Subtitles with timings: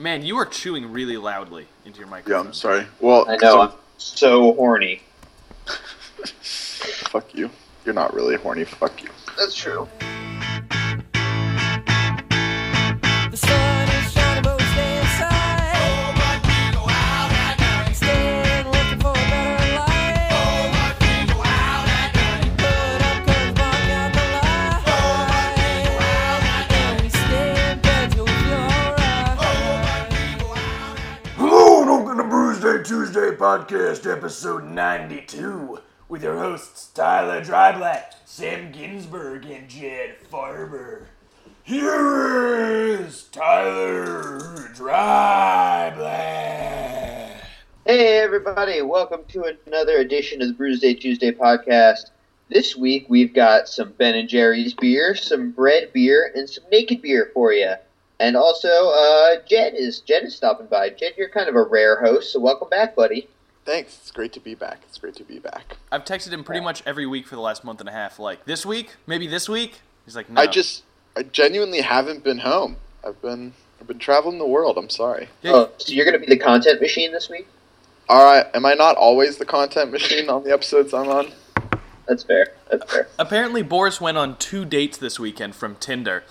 [0.00, 2.44] Man, you are chewing really loudly into your microphone.
[2.44, 2.48] Yeah.
[2.48, 2.86] I'm sorry.
[3.00, 3.60] Well, I know.
[3.60, 5.02] I'm so horny.
[5.66, 7.50] fuck you.
[7.84, 8.64] You're not really horny.
[8.64, 9.10] Fuck you.
[9.36, 9.86] That's true.
[33.40, 35.78] Podcast, episode 92,
[36.10, 41.06] with your hosts Tyler Dryblack, Sam Ginsberg, and Jed Farber.
[41.62, 44.40] Here is Tyler
[44.74, 45.96] Dryblack.
[47.86, 48.82] Hey, everybody.
[48.82, 52.10] Welcome to another edition of the Brews Day Tuesday podcast.
[52.50, 57.00] This week, we've got some Ben & Jerry's beer, some bread beer, and some naked
[57.00, 57.72] beer for you.
[58.20, 60.90] And also, uh, Jed is Jed is stopping by.
[60.90, 63.28] Jed, you're kind of a rare host, so welcome back, buddy.
[63.64, 63.96] Thanks.
[63.96, 64.80] It's great to be back.
[64.86, 65.78] It's great to be back.
[65.90, 68.18] I've texted him pretty much every week for the last month and a half.
[68.18, 69.80] Like this week, maybe this week.
[70.04, 70.40] He's like, no.
[70.40, 70.82] I just,
[71.16, 72.76] I genuinely haven't been home.
[73.06, 74.76] I've been, I've been traveling the world.
[74.76, 75.28] I'm sorry.
[75.42, 77.46] Yeah, Oh, so you're going to be the content machine this week?
[78.08, 78.46] All right.
[78.54, 81.32] Am I not always the content machine on the episodes I'm on?
[82.06, 82.48] That's fair.
[82.70, 83.08] That's fair.
[83.18, 86.24] Apparently, Boris went on two dates this weekend from Tinder,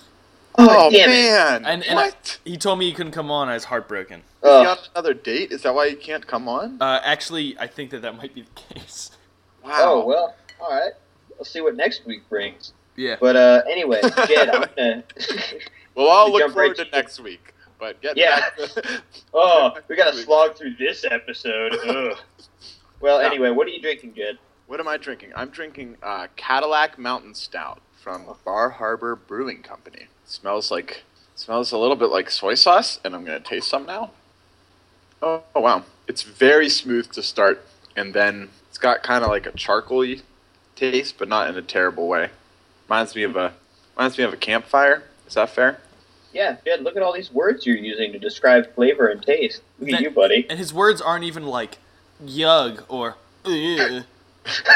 [0.58, 1.64] Oh, damn man.
[1.64, 2.12] and, and I-
[2.44, 3.48] he told me he couldn't come on.
[3.48, 4.20] I was heartbroken.
[4.20, 5.52] Is he on another date?
[5.52, 6.78] Is that why he can't come on?
[6.80, 9.10] Uh, actually, I think that that might be the case.
[9.64, 9.72] Wow.
[9.78, 10.92] Oh, well, all right.
[11.36, 12.72] We'll see what next week brings.
[12.96, 13.16] Yeah.
[13.20, 15.60] But uh, anyway, Jed, I'm going to.
[15.94, 17.54] Well, I'll We look jump forward right to to- next week.
[17.78, 18.40] But get Yeah.
[18.58, 21.74] back Oh, we got to slog through this episode.
[21.86, 22.18] Ugh.
[23.00, 23.26] Well, Yeah.
[23.28, 24.38] anyway, what are you drinking, Jed?
[24.70, 25.32] What am I drinking?
[25.34, 30.06] I'm drinking uh, Cadillac Mountain Stout from Bar Harbor Brewing Company.
[30.26, 31.02] smells like
[31.34, 34.12] smells a little bit like soy sauce, and I'm gonna taste some now.
[35.20, 39.44] Oh, oh wow, it's very smooth to start, and then it's got kind of like
[39.44, 40.22] a charcoaly
[40.76, 42.30] taste, but not in a terrible way.
[42.88, 43.54] Reminds me of a
[43.96, 45.02] reminds me of a campfire.
[45.26, 45.80] Is that fair?
[46.32, 49.62] Yeah, Jed, look at all these words you're using to describe flavor and taste.
[49.80, 50.46] Look at That- you, buddy.
[50.48, 51.78] And his words aren't even like
[52.24, 54.04] yug or ugh.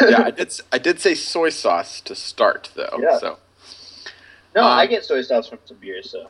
[0.03, 0.47] Yeah, I did.
[0.49, 2.99] s- I did say soy sauce to start though.
[3.01, 3.19] Yeah.
[3.19, 3.39] So
[4.55, 6.29] No, um, I get soy sauce from some beers, so.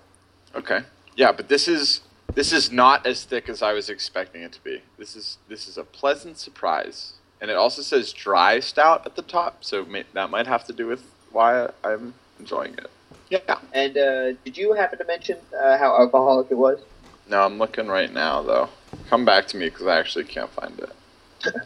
[0.54, 0.80] Okay.
[1.16, 2.00] Yeah, but this is
[2.34, 4.82] this is not as thick as I was expecting it to be.
[4.98, 9.22] This is this is a pleasant surprise, and it also says dry stout at the
[9.22, 12.90] top, so may, that might have to do with why I'm enjoying it.
[13.30, 13.58] Yeah.
[13.72, 16.78] And uh, did you happen to mention uh, how alcoholic it was?
[17.28, 18.68] No, I'm looking right now though.
[19.08, 20.90] Come back to me because I actually can't find it.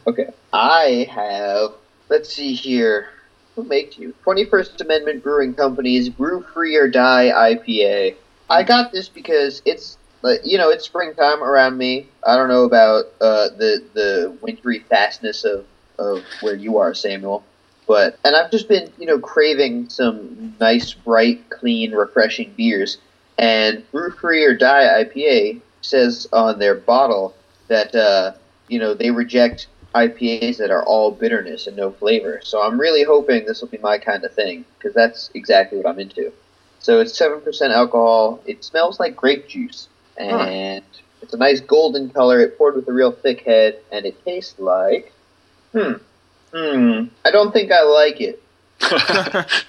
[0.06, 0.28] Okay.
[0.52, 1.72] I have,
[2.08, 3.10] let's see here.
[3.56, 4.14] Who makes you?
[4.24, 8.14] 21st Amendment Brewing Company's Brew Free or Die IPA.
[8.48, 12.08] I got this because it's, like, you know, it's springtime around me.
[12.24, 15.64] I don't know about uh, the the wintry fastness of,
[15.98, 17.44] of where you are, Samuel.
[17.86, 22.98] But and I've just been, you know, craving some nice, bright, clean, refreshing beers.
[23.38, 27.34] And Brew Free or Die IPA says on their bottle
[27.68, 28.32] that uh,
[28.68, 32.40] you know they reject IPAs that are all bitterness and no flavor.
[32.42, 35.86] So I'm really hoping this will be my kind of thing because that's exactly what
[35.86, 36.32] I'm into.
[36.78, 38.40] So it's seven percent alcohol.
[38.46, 40.84] It smells like grape juice, and
[41.22, 42.40] it's a nice golden color.
[42.40, 45.12] It poured with a real thick head, and it tastes like
[45.72, 45.94] hmm
[46.52, 47.04] hmm.
[47.24, 48.42] I don't think I like it.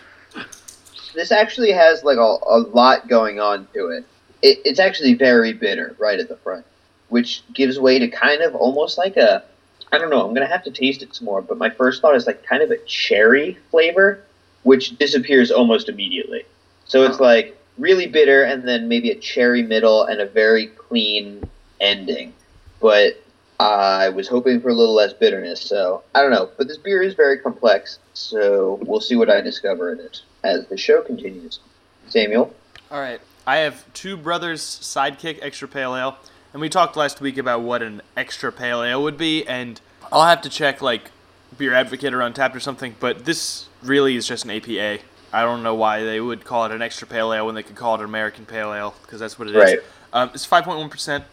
[1.13, 4.05] This actually has like a, a lot going on to it.
[4.41, 4.59] it.
[4.65, 6.65] It's actually very bitter right at the front,
[7.09, 9.43] which gives way to kind of almost like a
[9.91, 10.25] I don't know.
[10.25, 12.61] I'm gonna have to taste it some more, but my first thought is like kind
[12.61, 14.23] of a cherry flavor,
[14.63, 16.45] which disappears almost immediately.
[16.85, 21.43] So it's like really bitter, and then maybe a cherry middle and a very clean
[21.79, 22.33] ending.
[22.79, 23.21] But
[23.59, 26.49] I was hoping for a little less bitterness, so I don't know.
[26.57, 30.67] But this beer is very complex, so we'll see what I discover in it as
[30.67, 31.59] the show continues.
[32.07, 32.53] Samuel,
[32.89, 33.21] All right.
[33.45, 36.17] I have two brothers sidekick extra pale ale,
[36.53, 39.79] and we talked last week about what an extra pale ale would be, and
[40.11, 41.11] I'll have to check like
[41.57, 42.95] Beer Advocate or Untappd or something.
[42.99, 44.99] But this really is just an APA.
[45.31, 47.75] I don't know why they would call it an extra pale ale when they could
[47.75, 49.63] call it an American pale ale because that's what it is.
[49.63, 49.79] Right.
[50.11, 51.23] Um, it's five point one percent,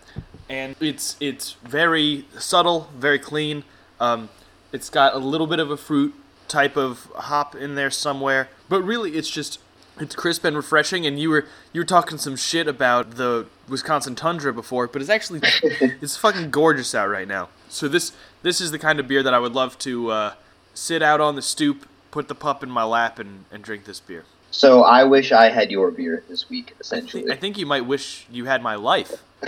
[0.48, 3.64] and it's it's very subtle, very clean.
[3.98, 4.28] Um,
[4.72, 6.14] it's got a little bit of a fruit
[6.48, 9.58] type of hop in there somewhere, but really it's just
[9.98, 11.06] it's crisp and refreshing.
[11.06, 15.10] And you were you were talking some shit about the Wisconsin tundra before, but it's
[15.10, 17.48] actually it's fucking gorgeous out right now.
[17.68, 18.12] So this
[18.42, 20.34] this is the kind of beer that I would love to uh,
[20.74, 24.00] sit out on the stoop, put the pup in my lap, and, and drink this
[24.00, 24.24] beer.
[24.50, 27.32] So I wish I had your beer this week, I think, essentially.
[27.32, 29.22] I think you might wish you had my life.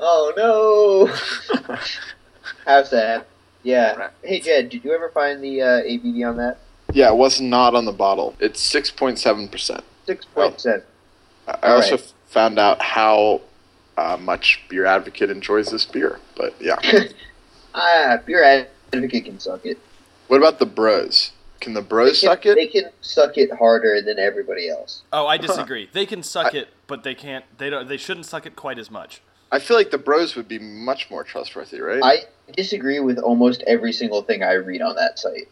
[0.00, 1.76] oh no!
[2.66, 3.26] How sad.
[3.62, 4.10] Yeah.
[4.22, 6.58] Hey Jed, did you ever find the uh, ABV on that?
[6.92, 8.34] Yeah, it was not on the bottle.
[8.40, 9.84] It's six point seven percent.
[10.06, 10.82] Six point seven.
[11.46, 12.12] I All also right.
[12.26, 13.40] found out how
[13.96, 16.18] uh, much Beer Advocate enjoys this beer.
[16.36, 16.76] But yeah,
[17.74, 18.42] Ah, beer
[18.92, 19.78] advocate can suck it.
[20.28, 21.32] what about the Bros?
[21.60, 22.54] Can the Bros can- suck it?
[22.56, 25.02] They can suck it harder than everybody else.
[25.12, 25.88] Oh, I disagree.
[25.92, 27.44] They can suck it, but they can't.
[27.58, 27.86] They don't.
[27.88, 29.20] They shouldn't suck it quite as much.
[29.52, 32.00] I feel like the Bros would be much more trustworthy, right?
[32.02, 35.48] I disagree with almost every single thing I read on that site.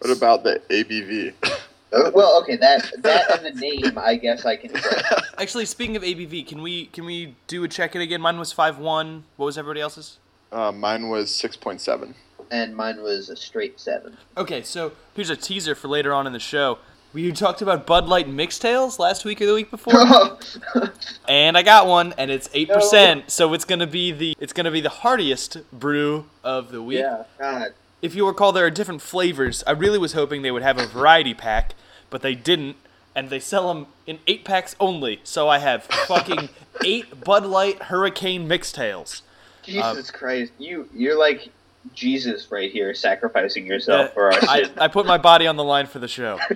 [0.00, 1.34] What about the ABV?
[1.92, 4.72] Uh, Well, okay, that that and the name, I guess I can.
[4.72, 5.04] trust.
[5.38, 8.20] Actually, speaking of ABV, can we can we do a check in again?
[8.20, 9.22] Mine was five one.
[9.36, 10.18] What was everybody else's?
[10.50, 12.16] uh, mine was six point seven.
[12.50, 14.16] And mine was a straight seven.
[14.36, 16.78] Okay, so here's a teaser for later on in the show.
[17.12, 19.94] We talked about Bud Light Mixxtails last week or the week before,
[21.28, 23.30] and I got one, and it's eight percent.
[23.30, 26.98] So it's gonna be the it's gonna be the heartiest brew of the week.
[26.98, 27.72] yeah, God.
[28.04, 29.64] If you recall, there are different flavors.
[29.66, 31.74] I really was hoping they would have a variety pack,
[32.10, 32.76] but they didn't,
[33.14, 35.20] and they sell them in eight packs only.
[35.24, 36.50] So I have fucking
[36.84, 39.22] eight Bud Light Hurricane Mixxtails.
[39.62, 41.48] Jesus Christ, you you're like
[41.94, 44.70] Jesus right here, sacrificing yourself Uh, for our I.
[44.78, 46.38] I put my body on the line for the show.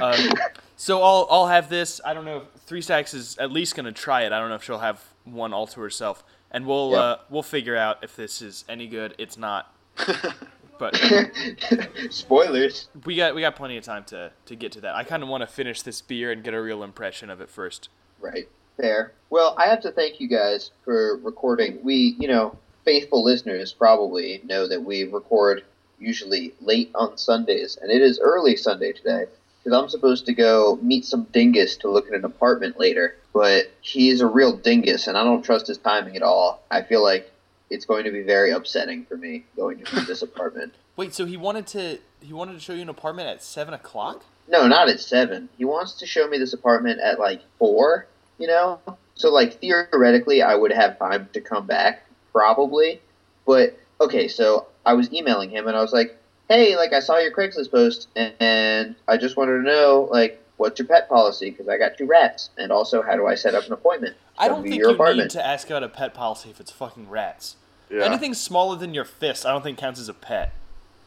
[0.00, 0.30] Um,
[0.76, 2.00] so I'll I'll have this.
[2.04, 2.38] I don't know.
[2.54, 4.32] if Three Stacks is at least gonna try it.
[4.32, 6.98] I don't know if she'll have one all to herself, and we'll Yeah.
[6.98, 9.14] uh, we'll figure out if this is any good.
[9.18, 9.72] It's not,
[10.78, 10.94] but
[12.10, 12.88] Spoilers.
[13.04, 14.94] we got we got plenty of time to to get to that.
[14.94, 17.48] I kind of want to finish this beer and get a real impression of it
[17.48, 17.88] first.
[18.20, 18.48] Right.
[18.76, 19.12] Fair.
[19.30, 21.78] Well, I have to thank you guys for recording.
[21.84, 25.62] We, you know, faithful listeners probably know that we record
[26.00, 29.26] usually late on Sundays, and it is early Sunday today
[29.62, 33.16] because I'm supposed to go meet some dingus to look at an apartment later.
[33.32, 36.62] But he's a real dingus, and I don't trust his timing at all.
[36.70, 37.30] I feel like
[37.70, 40.74] it's going to be very upsetting for me going to this apartment.
[40.96, 44.24] Wait, so he wanted to he wanted to show you an apartment at seven o'clock?
[44.48, 45.48] No, not at seven.
[45.56, 48.06] He wants to show me this apartment at like four.
[48.38, 48.80] You know,
[49.14, 53.00] so like theoretically, I would have time to come back probably.
[53.46, 56.16] But okay, so I was emailing him and I was like,
[56.48, 60.40] "Hey, like I saw your Craigslist post and, and I just wanted to know like
[60.56, 63.54] what's your pet policy because I got two rats and also how do I set
[63.54, 65.18] up an appointment?" To I don't think you apartment.
[65.26, 67.56] need to ask about a pet policy if it's fucking rats.
[67.90, 68.04] Yeah.
[68.04, 70.52] Anything smaller than your fist, I don't think counts as a pet.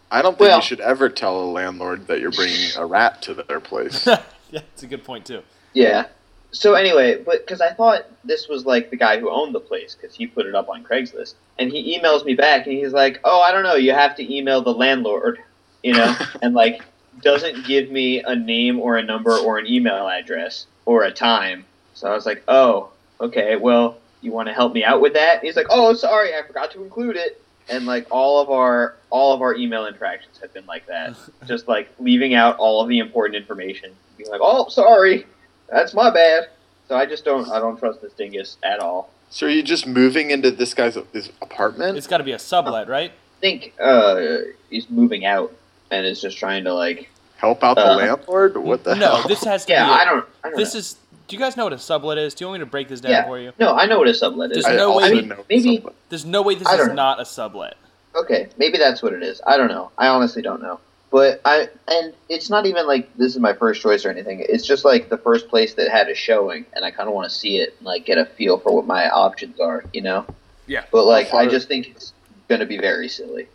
[0.09, 3.21] I don't think Well- you should ever tell a landlord that you're bringing a rat
[3.23, 4.05] to their place.
[4.51, 5.41] yeah, it's a good point too.
[5.73, 6.05] Yeah.
[6.51, 9.95] So anyway, but because I thought this was like the guy who owned the place
[9.95, 13.19] because he put it up on Craigslist, and he emails me back and he's like,
[13.25, 13.75] "Oh, I don't know.
[13.75, 15.39] You have to email the landlord,
[15.83, 16.81] you know," and like
[17.21, 21.65] doesn't give me a name or a number or an email address or a time.
[21.95, 22.89] So I was like, "Oh,
[23.21, 23.55] okay.
[23.55, 26.71] Well, you want to help me out with that?" He's like, "Oh, sorry, I forgot
[26.71, 30.65] to include it." And like all of our all of our email interactions have been
[30.65, 31.15] like that,
[31.47, 33.91] just like leaving out all of the important information.
[34.17, 35.25] Being like, "Oh, sorry."
[35.69, 36.47] That's my bad.
[36.87, 39.09] So I just don't I don't trust this dingus at all.
[39.29, 41.97] so are you just moving into this guy's his apartment?
[41.97, 43.11] It's got to be a sublet, right?
[43.11, 44.37] I think uh,
[44.69, 45.53] he's moving out
[45.91, 48.57] and is just trying to like Help out the Uh, landlord?
[48.57, 49.09] What the hell?
[49.11, 49.27] No, hell?
[49.27, 49.91] this has to yeah be.
[49.91, 50.79] I a- don't I don't This know.
[50.79, 50.95] is.
[51.27, 52.33] Do you guys know what a sublet is?
[52.33, 53.25] Do you want me to break this down Yeah.
[53.25, 53.51] for you?
[53.59, 54.63] no I know what a sublet is.
[54.63, 55.93] There's I no also way- know maybe- something.
[56.09, 56.93] There's no way this is don't know.
[56.93, 57.75] not a sublet.
[58.15, 59.41] Okay, maybe that's what it is.
[59.45, 59.91] I don't know.
[59.97, 60.79] I honestly don't know.
[61.11, 64.43] But I and it's not even like this is my first choice or anything.
[64.47, 67.29] It's just like the first place that had a showing, and I kind of want
[67.29, 70.25] to see it and like get a feel for what my options are, you know.
[70.65, 70.83] Yeah.
[70.91, 72.11] But like, How I just think it's
[72.49, 73.47] going to be very silly.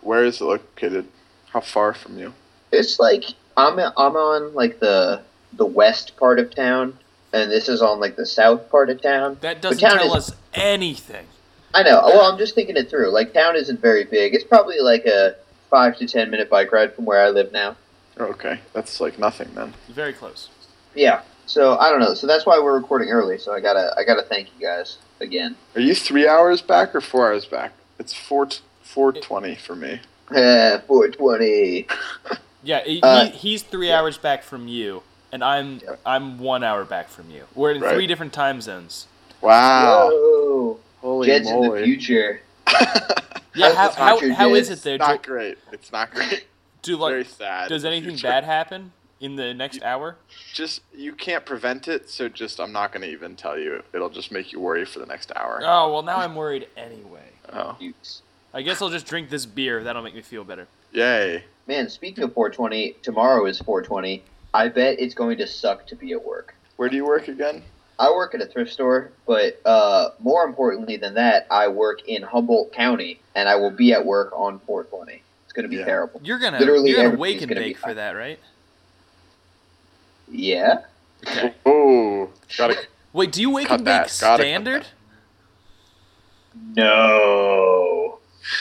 [0.00, 1.06] Where is it located?
[1.50, 2.34] How far from you?
[2.70, 3.24] It's like
[3.56, 5.22] I'm I'm on like the
[5.54, 6.96] the west part of town,
[7.32, 9.38] and this is on like the south part of town.
[9.40, 11.26] That doesn't town tell us anything.
[11.74, 12.02] I know.
[12.04, 13.10] Well, I'm just thinking it through.
[13.10, 14.34] Like town isn't very big.
[14.34, 15.36] It's probably like a
[15.70, 17.76] five to ten minute bike ride from where I live now.
[18.18, 19.72] Oh, okay, that's like nothing then.
[19.88, 20.50] Very close.
[20.94, 21.22] Yeah.
[21.46, 22.14] So I don't know.
[22.14, 23.38] So that's why we're recording early.
[23.38, 25.56] So I gotta I gotta thank you guys again.
[25.74, 27.72] Are you three hours back or four hours back?
[27.98, 30.00] It's four t- four twenty for me.
[30.34, 31.86] Eh, 420.
[32.64, 35.96] Yeah, he, Uh, he's three hours back from you, and I'm Yeah.
[36.06, 37.44] I'm one hour back from you.
[37.54, 37.94] We're in Right.
[37.94, 39.06] three different time zones.
[39.40, 40.10] Wow!
[40.10, 40.78] Whoa.
[41.00, 41.84] Holy Jed's in the moly!
[41.84, 42.40] future.
[43.54, 44.56] Yeah, how How's how, future, how Jed?
[44.58, 44.94] is it there?
[44.94, 45.58] It's not Do, great.
[45.72, 46.46] It's not great.
[46.80, 47.68] do Very sad.
[47.68, 50.16] does anything bad happen in the next hour?
[50.54, 53.82] Just you can't prevent it, so just I'm not gonna even tell you.
[53.92, 55.60] It'll just make you worry for the next hour.
[55.62, 57.28] Oh well, now I'm worried anyway.
[57.52, 57.76] Oh,
[58.54, 59.84] I guess I'll just drink this beer.
[59.84, 60.66] That'll make me feel better.
[60.92, 61.44] yay!
[61.66, 64.22] Man, speaking of 420, tomorrow is 420.
[64.54, 66.54] I bet it's going to suck to be at work.
[66.76, 67.62] Where do you work again?
[67.98, 72.22] I work at a thrift store, but uh, more importantly than that, I work in
[72.22, 75.22] Humboldt County, and I will be at work on 420.
[75.44, 75.84] It's going to be Yeah.
[75.84, 76.20] terrible.
[76.24, 78.38] You're gonna Literally you're gonna everything's wake and gonna be bake for that, right?
[80.30, 80.80] Yeah.
[81.26, 81.54] Okay.
[81.66, 82.76] Oh, gotta.
[83.12, 84.10] Wait, do you wake Cut and bake that.
[84.10, 84.86] Standard?
[86.74, 88.18] No.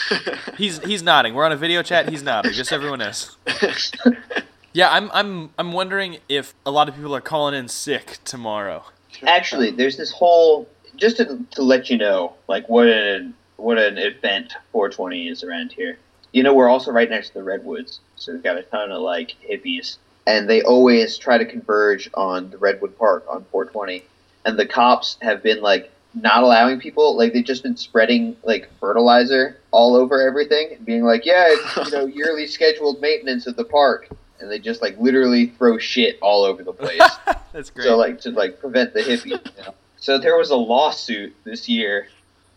[0.57, 1.33] He's he's nodding.
[1.33, 2.09] We're on a video chat.
[2.09, 2.51] He's nodding.
[2.51, 3.35] Just everyone knows.
[4.73, 8.85] Yeah, I'm I'm I'm wondering if a lot of people are calling in sick tomorrow.
[9.23, 13.97] Actually, there's this whole just to, to let you know, like what an what an
[13.97, 15.97] event 420 is around here.
[16.31, 19.01] You know, we're also right next to the redwoods, so we've got a ton of
[19.01, 24.05] like hippies, and they always try to converge on the Redwood Park on 420,
[24.45, 28.69] and the cops have been like not allowing people like they've just been spreading like
[28.79, 33.55] fertilizer all over everything and being like yeah it's you know yearly scheduled maintenance of
[33.55, 34.09] the park
[34.41, 37.01] and they just like literally throw shit all over the place
[37.53, 37.85] That's great.
[37.85, 39.25] so like to like prevent the hippies.
[39.25, 39.73] You know?
[39.97, 42.07] So there was a lawsuit this year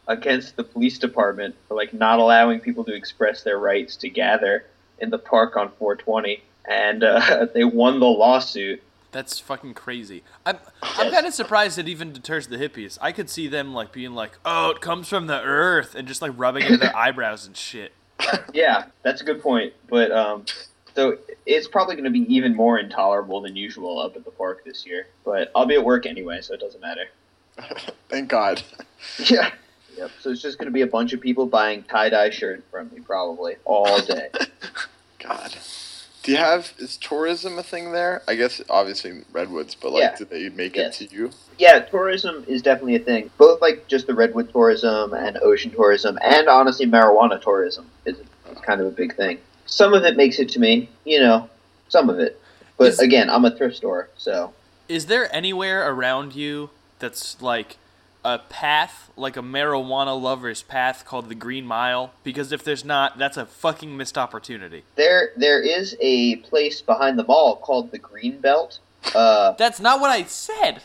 [0.06, 4.64] against the police department for like not allowing people to express their rights to gather
[4.98, 8.82] in the park on 420, and uh, they won the lawsuit.
[9.12, 10.22] That's fucking crazy.
[10.44, 12.98] I'm I'm kind of surprised it even deters the hippies.
[13.00, 16.20] I could see them like being like, "Oh, it comes from the earth," and just
[16.20, 17.92] like rubbing it in their eyebrows and shit.
[18.52, 19.72] Yeah, that's a good point.
[19.88, 20.44] But um,
[20.94, 24.64] so it's probably going to be even more intolerable than usual up at the park
[24.64, 25.06] this year.
[25.24, 27.06] But I'll be at work anyway, so it doesn't matter.
[28.08, 28.62] Thank God.
[29.18, 29.50] Yeah.
[29.96, 30.10] Yep.
[30.20, 32.90] So it's just going to be a bunch of people buying tie dye shirts from
[32.92, 34.28] me probably all day.
[35.22, 35.56] God.
[36.22, 38.22] Do you have is tourism a thing there?
[38.26, 40.16] I guess obviously redwoods, but like, Yeah.
[40.16, 41.00] do they make Yes.
[41.00, 41.30] it to you?
[41.58, 43.30] Yeah, tourism is definitely a thing.
[43.36, 48.58] Both like just the redwood tourism and ocean tourism, and honestly, marijuana tourism is, is
[48.62, 49.38] kind of a big thing.
[49.66, 51.48] Some of it makes it to me, you know,
[51.88, 52.40] some of it.
[52.76, 54.52] But Is- again, I'm a thrift store, so
[54.88, 57.76] Is there anywhere around you that's like
[58.24, 62.12] a path, like a marijuana lover's path called the Green Mile?
[62.24, 64.82] Because if there's not, that's a fucking missed opportunity.
[64.96, 68.78] there there is a place behind the mall called the Green Belt.
[69.14, 70.80] Uh, That's not what I said.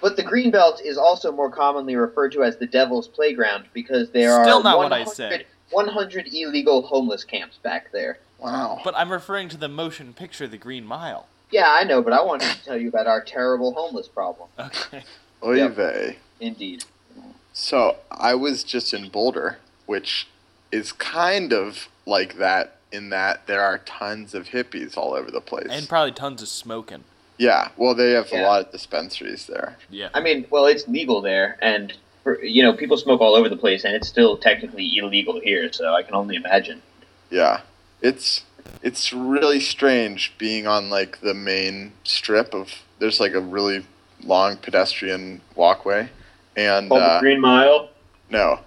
[0.00, 4.10] but the Green Belt is also more commonly referred to as the Devil's Playground because
[4.10, 5.44] there are Still are not what I said.
[5.70, 8.18] 100 illegal homeless camps back there.
[8.38, 8.80] Wow.
[8.84, 11.26] But I'm referring to the motion picture, The Green Mile.
[11.50, 14.48] Yeah, I know, but I wanted to tell you about our terrible homeless problem.
[14.58, 15.04] Okay.
[15.44, 15.70] Oy Yep.
[15.72, 16.16] vey.
[16.40, 16.84] Indeed.
[17.52, 20.28] So I was just in Boulder, which
[20.70, 25.40] is kind of like that in that there are tons of hippies all over the
[25.40, 25.66] place.
[25.70, 27.04] And probably tons of smoking.
[27.38, 29.76] yeah, well, they have a lot of dispensaries there.
[29.90, 30.08] Yeah.
[30.14, 31.92] I mean, well, it's legal there, and
[32.28, 35.72] for, you know, people smoke all over the place, and it's still technically illegal here.
[35.72, 36.82] So I can only imagine.
[37.30, 37.62] Yeah,
[38.02, 38.42] it's
[38.82, 42.82] it's really strange being on like the main strip of.
[42.98, 43.86] There's like a really
[44.22, 46.10] long pedestrian walkway,
[46.56, 47.90] and Called uh, the Green Mile.
[48.30, 48.60] No.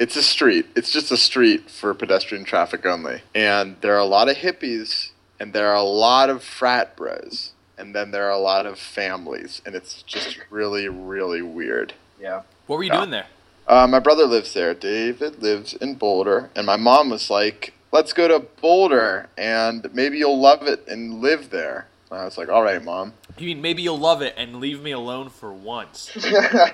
[0.00, 0.66] It's a street.
[0.74, 3.22] It's just a street for pedestrian traffic only.
[3.32, 7.52] And there are a lot of hippies and there are a lot of frat bros.
[7.78, 9.62] And then there are a lot of families.
[9.64, 11.94] And it's just really, really weird.
[12.20, 12.42] Yeah.
[12.66, 13.26] What were you doing there?
[13.66, 14.74] Uh, my brother lives there.
[14.74, 16.50] David lives in Boulder.
[16.56, 21.20] And my mom was like, let's go to Boulder and maybe you'll love it and
[21.20, 21.86] live there.
[22.10, 23.14] And I was like, all right, mom.
[23.38, 26.16] You mean maybe you'll love it and leave me alone for once?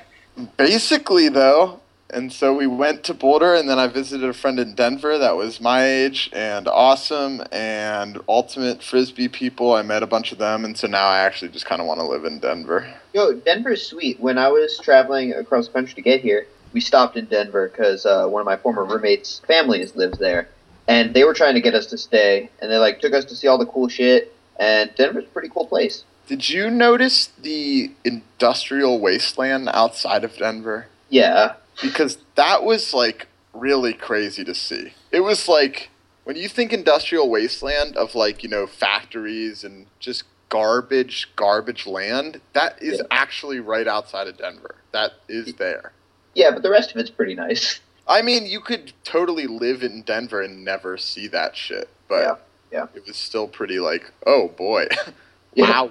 [0.56, 1.80] Basically, though.
[2.12, 5.36] And so we went to Boulder, and then I visited a friend in Denver that
[5.36, 9.74] was my age and awesome and ultimate frisbee people.
[9.74, 12.00] I met a bunch of them, and so now I actually just kind of want
[12.00, 12.92] to live in Denver.
[13.14, 14.18] Yo, Denver's sweet.
[14.18, 18.06] When I was traveling across the country to get here, we stopped in Denver because
[18.06, 20.48] uh, one of my former roommates' families lives there,
[20.88, 23.36] and they were trying to get us to stay, and they like took us to
[23.36, 24.34] see all the cool shit.
[24.58, 26.04] And Denver's a pretty cool place.
[26.26, 30.86] Did you notice the industrial wasteland outside of Denver?
[31.08, 31.54] Yeah.
[31.82, 34.92] Because that was like really crazy to see.
[35.10, 35.90] It was like
[36.24, 42.40] when you think industrial wasteland of like, you know, factories and just garbage, garbage land,
[42.52, 43.04] that is Yeah.
[43.10, 44.74] actually right outside of Denver.
[44.92, 45.92] That is there.
[46.34, 47.80] Yeah, but the rest of it's pretty nice.
[48.06, 52.34] I mean, you could totally live in Denver and never see that shit, but Yeah,
[52.72, 52.86] yeah.
[52.94, 54.88] it was still pretty like, oh boy,
[55.54, 55.88] Yeah.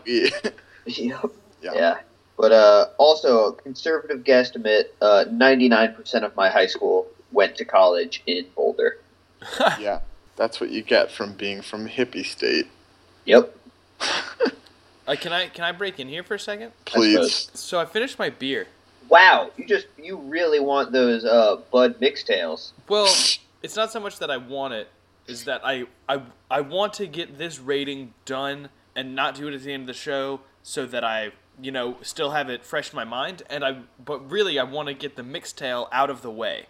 [0.86, 1.22] Yeah.
[1.62, 1.98] Yeah.
[2.40, 7.66] But uh, also, a conservative guesstimate: uh, ninety-nine percent of my high school went to
[7.66, 9.00] college in Boulder.
[9.78, 10.00] yeah,
[10.38, 12.68] that's what you get from being from hippie state.
[13.26, 13.54] Yep.
[14.00, 16.72] Uh, can I can I break in here for a second?
[16.86, 17.50] Please.
[17.56, 18.68] So I finished my beer.
[19.10, 22.72] Wow, you just you really want those uh, Bud mixtails?
[22.88, 23.14] Well,
[23.64, 24.88] it's not so much that I want it,
[25.28, 29.54] is that I I I want to get this rating done and not do it
[29.54, 31.32] at the end of the show so that I,
[31.62, 33.44] you know, still have it fresh in my mind.
[33.50, 36.68] And I, but really, I want to get the mixtail out of the way.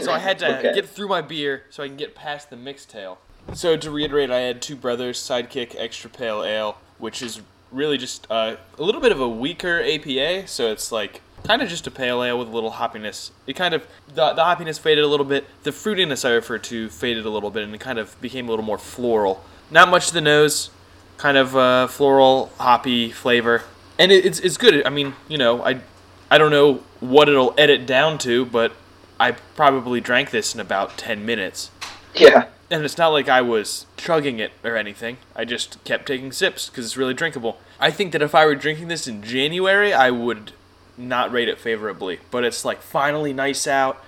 [0.00, 0.72] So I had to Okay.
[0.74, 3.18] get through my beer so I can get past the mixtail.
[3.54, 8.26] So to reiterate, I had two brothers sidekick extra pale ale, which is really just
[8.30, 10.46] uh, a little bit of a weaker APA.
[10.46, 13.30] So it's like kind of just a pale ale with a little hoppiness.
[13.46, 15.44] It kind of the the hoppiness faded a little bit.
[15.64, 18.50] The fruitiness I refer to faded a little bit, and it kind of became a
[18.50, 19.44] little more floral.
[19.70, 20.70] Not much to the nose,
[21.16, 23.62] kind of uh, floral hoppy flavor,
[24.02, 24.84] and it, it's it's good.
[24.84, 25.80] I mean, you know, I
[26.28, 28.72] I don't know what it'll edit down to, but
[29.20, 31.70] I probably drank this in about ten minutes.
[32.12, 32.48] Yeah.
[32.68, 35.18] And it's not like I was chugging it or anything.
[35.36, 37.58] I just kept taking sips because it's really drinkable.
[37.78, 40.52] I think that if I were drinking this in January, I would
[40.96, 42.18] not rate it favorably.
[42.30, 44.02] But it's like finally nice out,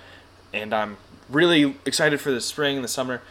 [0.53, 0.97] and I'm
[1.29, 3.21] really excited for the spring and the summer.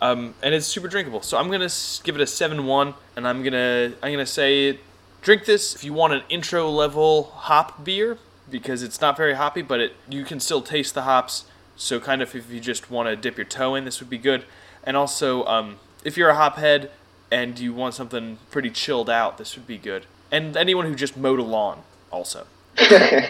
[0.00, 1.20] Um, and it's super drinkable.
[1.22, 1.70] So I'm gonna
[2.02, 4.78] give it a seven one, and I'm gonna I'm gonna say
[5.24, 9.62] drink this if you want an intro level hop beer because it's not very hoppy,
[9.62, 11.46] but it you can still taste the hops.
[11.76, 14.18] So kind of if you just want to dip your toe in, this would be
[14.18, 14.44] good.
[14.84, 16.90] And also, um, if you're a hophead
[17.32, 20.06] and you want something pretty chilled out, this would be good.
[20.30, 22.46] And anyone who just mowed a lawn, also.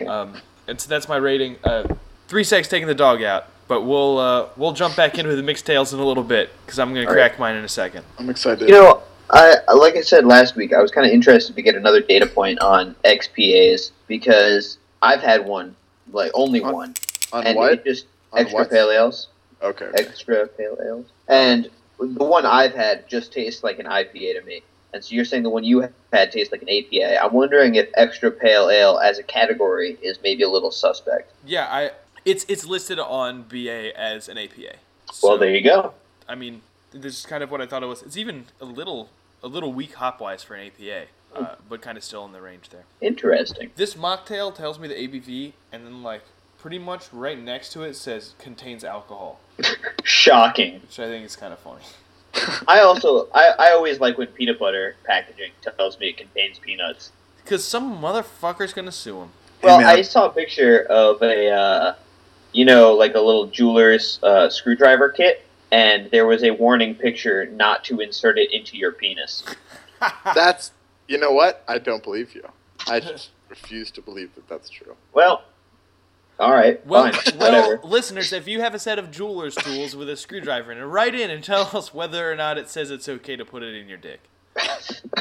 [0.07, 1.57] Um, and so that's my rating.
[1.63, 1.95] Uh,
[2.29, 5.67] three secs taking the dog out, but we'll uh, we'll jump back into the mixed
[5.67, 8.05] tails in a little bit because I'm gonna All crack mine in a second.
[8.19, 8.69] I'm excited.
[8.69, 11.75] You know, I like I said last week, I was kind of interested to get
[11.75, 15.75] another data point on XPAs because I've had one,
[16.13, 16.95] like only On one,
[17.33, 17.73] on and what?
[17.73, 18.71] it just On extra what?
[18.71, 19.29] pale ales,
[19.63, 19.87] Okay.
[19.87, 20.03] okay.
[20.05, 24.63] extra pale ales, and the one I've had just tastes like an IPA to me.
[24.93, 27.21] And so you're saying the one you had tastes like an APA.
[27.25, 31.33] I'm wondering if extra pale ale as a category is maybe a little suspect.
[31.45, 31.91] Yeah, I
[32.25, 34.77] it's it's listed on BA as an APA.
[35.23, 35.95] Well, there you go.
[36.29, 36.63] I mean,
[36.95, 38.03] this is kind of what I thought it was.
[38.03, 39.11] It's even a little
[39.43, 42.41] a little weak hop wise for an APA, uh, but kind of still in the
[42.41, 42.85] range there.
[43.01, 43.71] Interesting.
[43.77, 46.23] This mocktail tells me the ABV, and then like
[46.59, 49.41] pretty much right next to it says contains alcohol,
[50.03, 50.81] Shocking.
[50.81, 51.83] which I think is kind of funny.
[52.69, 57.13] I also I, I always like when peanut butter packaging tells me it contains peanuts.
[57.43, 59.29] Because some motherfucker's gonna sue him.
[59.63, 59.89] Well, man.
[59.89, 61.95] I saw a picture of a, uh,
[62.53, 67.47] you know, like a little jeweler's uh, screwdriver kit, and there was a warning picture
[67.47, 69.43] not to insert it into your penis.
[70.25, 70.71] That's
[71.09, 71.65] you know what?
[71.67, 72.49] I don't believe you.
[72.87, 74.97] I just refuse to believe that that's true.
[75.13, 75.43] Well,
[76.39, 77.87] all right, Well, fine, well, whatever.
[77.87, 81.15] listeners, if you have a set of jeweler's tools with a screwdriver in it, write
[81.15, 83.89] in and tell us whether or not it says it's okay to put it in
[83.89, 84.21] your dick.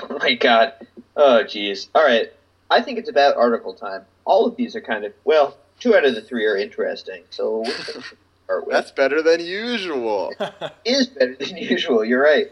[0.01, 0.73] oh my god.
[1.15, 1.87] Oh jeez.
[1.95, 2.31] All right.
[2.69, 4.05] I think it's about article time.
[4.25, 7.23] All of these are kind of well, two out of the three are interesting.
[7.31, 8.05] So we're gonna
[8.53, 8.73] start with.
[8.73, 10.33] That's better than usual.
[10.85, 12.03] is better than usual.
[12.05, 12.47] You're right.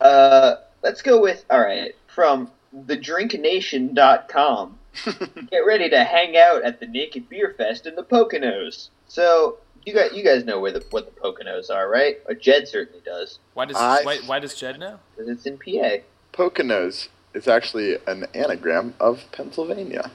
[0.00, 4.78] Uh, let's go with all right from thedrinknation.com.
[5.50, 8.88] Get ready to hang out at the Naked Beer Fest in the Poconos.
[9.06, 12.18] So you guys, you guys know where the what the Poconos are, right?
[12.26, 14.98] Or Jed certainly does, Why does I- why, why does Jed know?
[15.16, 16.02] because it's in PA.
[16.32, 20.10] Poconos is actually an anagram of Pennsylvania.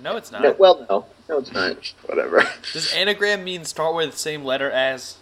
[0.00, 0.42] No, it's not.
[0.42, 1.94] No, well, no, no, it's not.
[2.06, 2.42] Whatever.
[2.72, 5.16] Does anagram mean start with the same letter as?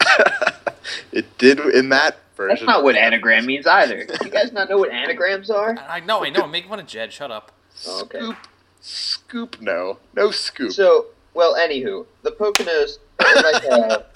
[1.13, 2.57] it did in that version.
[2.67, 4.07] That's not what anagram means either.
[4.25, 5.77] You guys not know what anagrams are?
[5.89, 6.43] I know, I know.
[6.43, 7.13] I'm making fun of Jed.
[7.13, 7.53] Shut up.
[7.87, 8.19] Oh, okay.
[8.21, 8.37] Scoop.
[8.81, 9.61] Scoop.
[9.61, 9.99] No.
[10.17, 10.73] No scoop.
[10.73, 14.05] So, well, anywho, the Poconos are like a.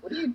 [0.00, 0.34] What do you?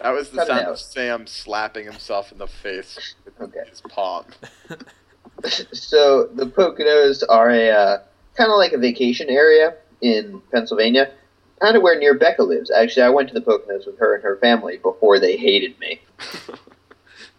[0.00, 0.68] that was the sound out.
[0.72, 3.68] of Sam slapping himself in the face with Okay.
[3.68, 4.24] his palm.
[5.72, 7.98] so the Poconos are a uh,
[8.34, 11.12] kind of like a vacation area in Pennsylvania,
[11.60, 12.70] kind of where near Becca lives.
[12.70, 16.00] Actually, I went to the Poconos with her and her family before they hated me.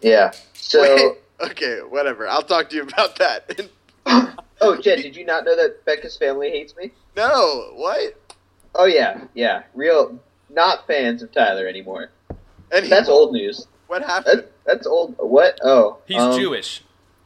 [0.04, 0.32] Yeah.
[0.52, 2.28] So, Wait, okay, whatever.
[2.28, 3.70] I'll talk to you about that.
[4.60, 6.92] oh, Jen, did you not know that Becca's family hates me?
[7.16, 8.20] no, what?
[8.74, 10.18] Oh yeah, yeah, real
[10.50, 12.10] not fans of Tyler anymore.
[12.72, 13.66] And That's old news.
[13.86, 14.40] What happened?
[14.40, 15.14] That's that's old.
[15.18, 15.58] What?
[15.62, 16.82] Oh, He's um, Jewish.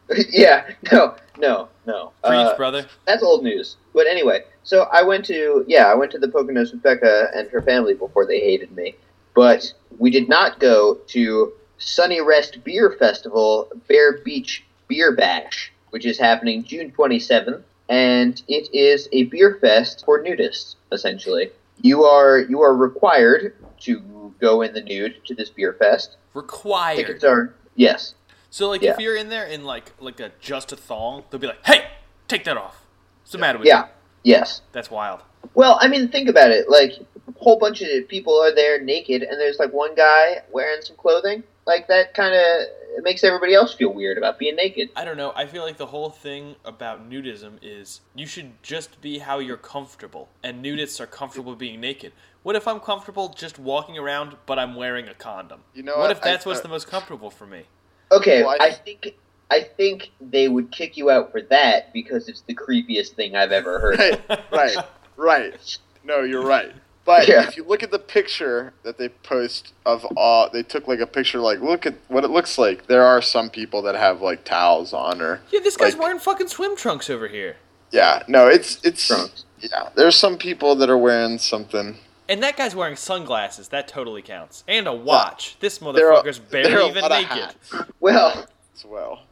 [0.31, 0.68] yeah.
[0.92, 1.16] No.
[1.38, 1.68] No.
[1.88, 2.12] No.
[2.22, 2.87] Preach, Uh, brother.
[3.07, 3.77] that's old news.
[3.94, 7.48] But anyway, so I went to yeah, I went to the Poconos with Becca and
[7.48, 8.94] her family before they hated me.
[9.35, 16.05] But we did not go to Sunny Rest Beer Festival, Bear Beach Beer Bash, which
[16.05, 20.74] is happening June 27th, and it is a beer fest for nudists.
[20.92, 26.16] Essentially, you are you are required to go in the nude to this beer fest.
[26.35, 26.96] Required.
[26.96, 28.14] Tickets are yes.
[28.50, 28.92] So like Yeah.
[28.92, 31.87] if you're in there in like like a just a thong, they'll be like, "Hey,
[32.28, 32.84] take that off."
[33.22, 33.80] What's the matter with Yeah.
[33.80, 33.84] you?
[34.24, 34.38] Yeah.
[34.38, 34.62] Yes.
[34.72, 35.20] That's wild.
[35.54, 36.68] Well, I mean, think about it.
[36.68, 36.92] Like,
[37.28, 40.96] a whole bunch of people are there naked, and there's like one guy wearing some
[40.96, 41.44] clothing.
[41.66, 44.88] like that kind of makes everybody else feel weird about being naked.
[44.96, 45.32] I don't know.
[45.37, 49.58] I feel like the whole thing about nudism is you should just be how you're
[49.58, 52.14] comfortable, and nudists are comfortable being naked.
[52.42, 55.61] What if I'm comfortable just walking around, but I'm wearing a condom?
[55.74, 56.11] You know what what?
[56.12, 57.64] if that's I- what's uh, the most comfortable for me?
[58.12, 59.14] Okay, Well, I- I think
[59.51, 63.51] I think they would kick you out for that because it's the creepiest thing I've
[63.53, 63.99] ever heard.
[63.99, 64.77] Right, right,
[65.16, 65.79] right.
[66.05, 66.73] No, you're right.
[67.07, 67.49] But Yeah.
[67.49, 71.07] if you look at the picture that they post of all, they took like a
[71.07, 72.87] picture, like look at what it looks like.
[72.88, 76.18] There are some people that have like towels on, or Yeah, this guy's Like- wearing
[76.18, 77.57] fucking swim trunks over here.
[77.90, 79.44] yeah, no, it's it's Trunks.
[79.61, 79.88] yeah.
[79.94, 81.97] There's some people that are wearing something.
[82.29, 83.69] And that guy's wearing sunglasses.
[83.69, 84.64] That totally counts.
[84.69, 85.57] And a watch.
[85.61, 87.55] This There are, motherfucker's are barely even naked.
[88.01, 89.23] Well, as well.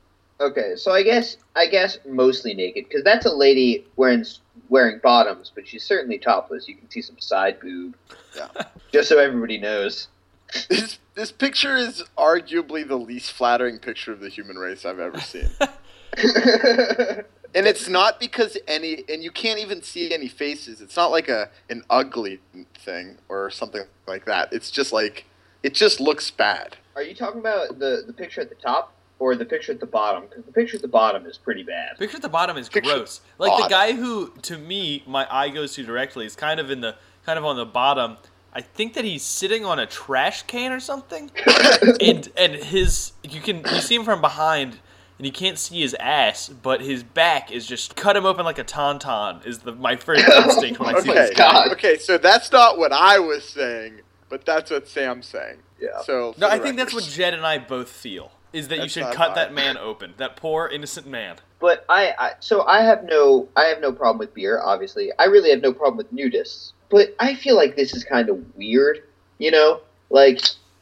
[0.40, 4.24] okay, so I guess I guess mostly naked because that's a lady wearing
[4.68, 6.68] wearing bottoms, but she's certainly topless.
[6.68, 7.94] You can see some side boob.
[8.34, 8.48] Yeah.
[8.92, 10.08] Just so everybody knows.
[10.68, 15.20] This this picture is arguably the least flattering picture of the human race I've ever
[15.20, 15.48] seen.
[17.56, 20.82] And it's not because any, and you can't even see any faces.
[20.82, 22.40] It's not like a an ugly
[22.78, 24.52] thing or something like that.
[24.52, 25.24] It's just like
[25.62, 26.76] it just looks bad.
[26.94, 29.86] Are you talking about the the picture at the top or the picture at the
[29.86, 30.24] bottom?
[30.28, 31.98] Because the picture at the bottom is pretty bad.
[31.98, 33.22] Picture at the bottom is Picture gross.
[33.38, 36.82] Like the guy who, to me, my eye goes to directly is kind of in
[36.82, 38.18] the kind of on the bottom.
[38.52, 41.30] I think that he's sitting on a trash can or something,
[42.00, 44.78] and and his you can you see him from behind,
[45.18, 48.58] and you can't see his ass, but his back is just cut him open like
[48.58, 49.46] a tauntaun.
[49.46, 51.68] Is the my first instinct when I see Okay, this guy.
[51.72, 55.58] Okay, so that's not what I was saying, but that's what Sam's saying.
[55.80, 56.00] Yeah.
[56.04, 57.04] So No, I the think that's what.
[57.04, 58.32] Jed and I both feel.
[58.52, 59.34] Is that you should cut mine.
[59.34, 61.36] that man open, that poor innocent man.
[61.58, 64.60] But I, I so I have no I have no problem with beer.
[64.62, 66.72] Obviously, I really have no problem with nudists.
[66.88, 69.02] But I feel like this is kind of weird.
[69.38, 70.40] You know, like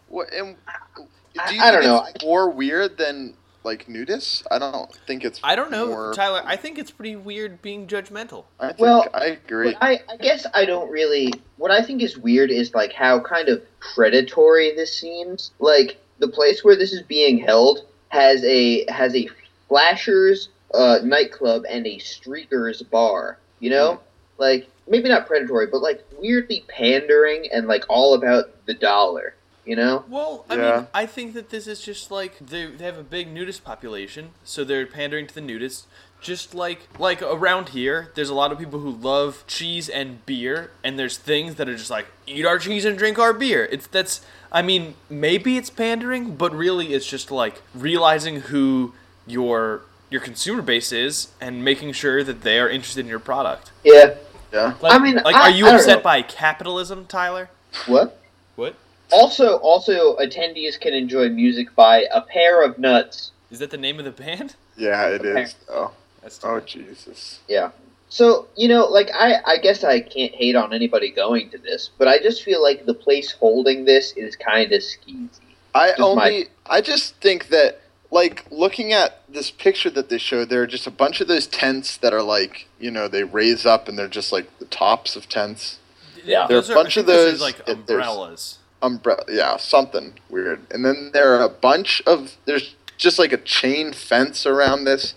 [0.08, 0.56] What, and,
[0.94, 1.02] do
[1.34, 2.06] you I- think I don't know.
[2.22, 3.34] more weird than
[3.64, 4.44] like nudists?
[4.50, 5.40] I don't think it's.
[5.42, 6.42] I don't know, more- Tyler.
[6.44, 8.44] I think it's pretty weird being judgmental.
[8.61, 9.77] I think, Well, I agree.
[9.81, 11.33] I, I guess I don't really.
[11.57, 15.53] What I think is weird is like how kind of predatory this seems.
[15.59, 19.29] Like the place where this is being held has a has a
[19.68, 23.38] flashers uh, nightclub and a streakers bar.
[23.61, 24.00] You know,
[24.38, 29.35] like maybe not predatory, but like weirdly pandering and like all about the dollar.
[29.64, 30.05] You know?
[30.09, 30.77] Well, I Yeah.
[30.77, 34.31] mean, I think that this is just like they, they have a big nudist population,
[34.44, 35.85] so they're pandering to the nudists.
[36.20, 40.70] Just like like around here, there's a lot of people who love cheese and beer,
[40.83, 43.68] and there's things that are just like eat our cheese and drink our beer.
[43.70, 44.20] It's that's
[44.53, 48.94] I mean, maybe it's pandering, but really it's just like realizing who
[49.27, 53.72] your your consumer base is and making sure that they are interested in your product.
[53.83, 54.14] Yeah.
[54.53, 54.74] yeah.
[54.81, 57.50] Like, I mean, like, I- are you I upset by capitalism, Tyler?
[57.87, 58.20] What?
[58.57, 58.77] What
[59.12, 63.30] Also, also attendees can enjoy music by a pair of nuts.
[63.50, 64.56] is that the name of the band?
[64.76, 65.42] Yeah, it Okay.
[65.42, 65.54] is.
[65.70, 65.92] Oh,
[66.42, 66.60] oh.
[66.60, 67.38] Jesus.
[67.48, 67.70] Yeah.
[68.08, 71.90] So, you know, like I I guess I can't hate on anybody going to this,
[71.98, 75.28] but I just feel like the place holding this is kind of skeezy.
[75.74, 77.80] I Just only, my- I just think that,
[78.12, 81.46] like, looking at this picture that they showed, there are just a bunch of those
[81.48, 85.16] tents that are like, you know, they raise up and they're just like the tops
[85.16, 85.78] of tents.
[86.24, 86.46] Yeah.
[86.46, 88.58] There are a bunch I of think those are like it- there's- umbrellas.
[88.84, 90.60] Umbrella, yeah, something weird.
[90.70, 95.14] And then there are a bunch of, there's just like a chain fence around this.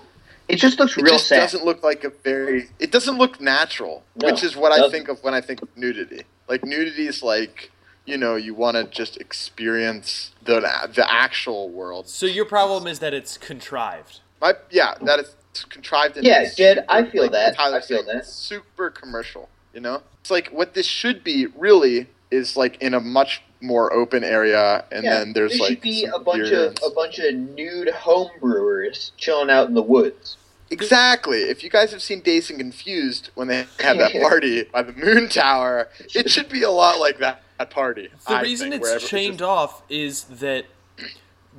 [0.47, 1.41] It just looks It real just sad.
[1.41, 5.09] doesn't look like a very, it doesn't look natural, No, which is what I think
[5.09, 6.23] of when I think of nudity.
[6.47, 7.71] Like, nudity is like,
[8.05, 10.61] you know, you want to just experience the
[10.95, 12.07] the actual world.
[12.07, 14.21] So your problem is that it's contrived.
[14.39, 15.35] My yeah, that is
[15.69, 16.15] contrived.
[16.15, 17.55] And Yeah, it's Jed, I feel like that.
[17.57, 18.25] Tyler I feel said, that.
[18.25, 20.03] Super commercial, you know.
[20.21, 24.85] It's like what this should be really is like in a much more open area,
[24.91, 27.19] and yeah, then there's there like should be some a bunch beer of a bunch
[27.19, 30.37] of nude home brewers chilling out in the woods.
[30.69, 31.43] Exactly.
[31.43, 34.93] If you guys have seen Dazed and Confused when they had that party by the
[34.93, 38.09] Moon Tower, it should be a lot like that, that party.
[38.27, 40.65] The I reason think, it's everyone's chained just- off is that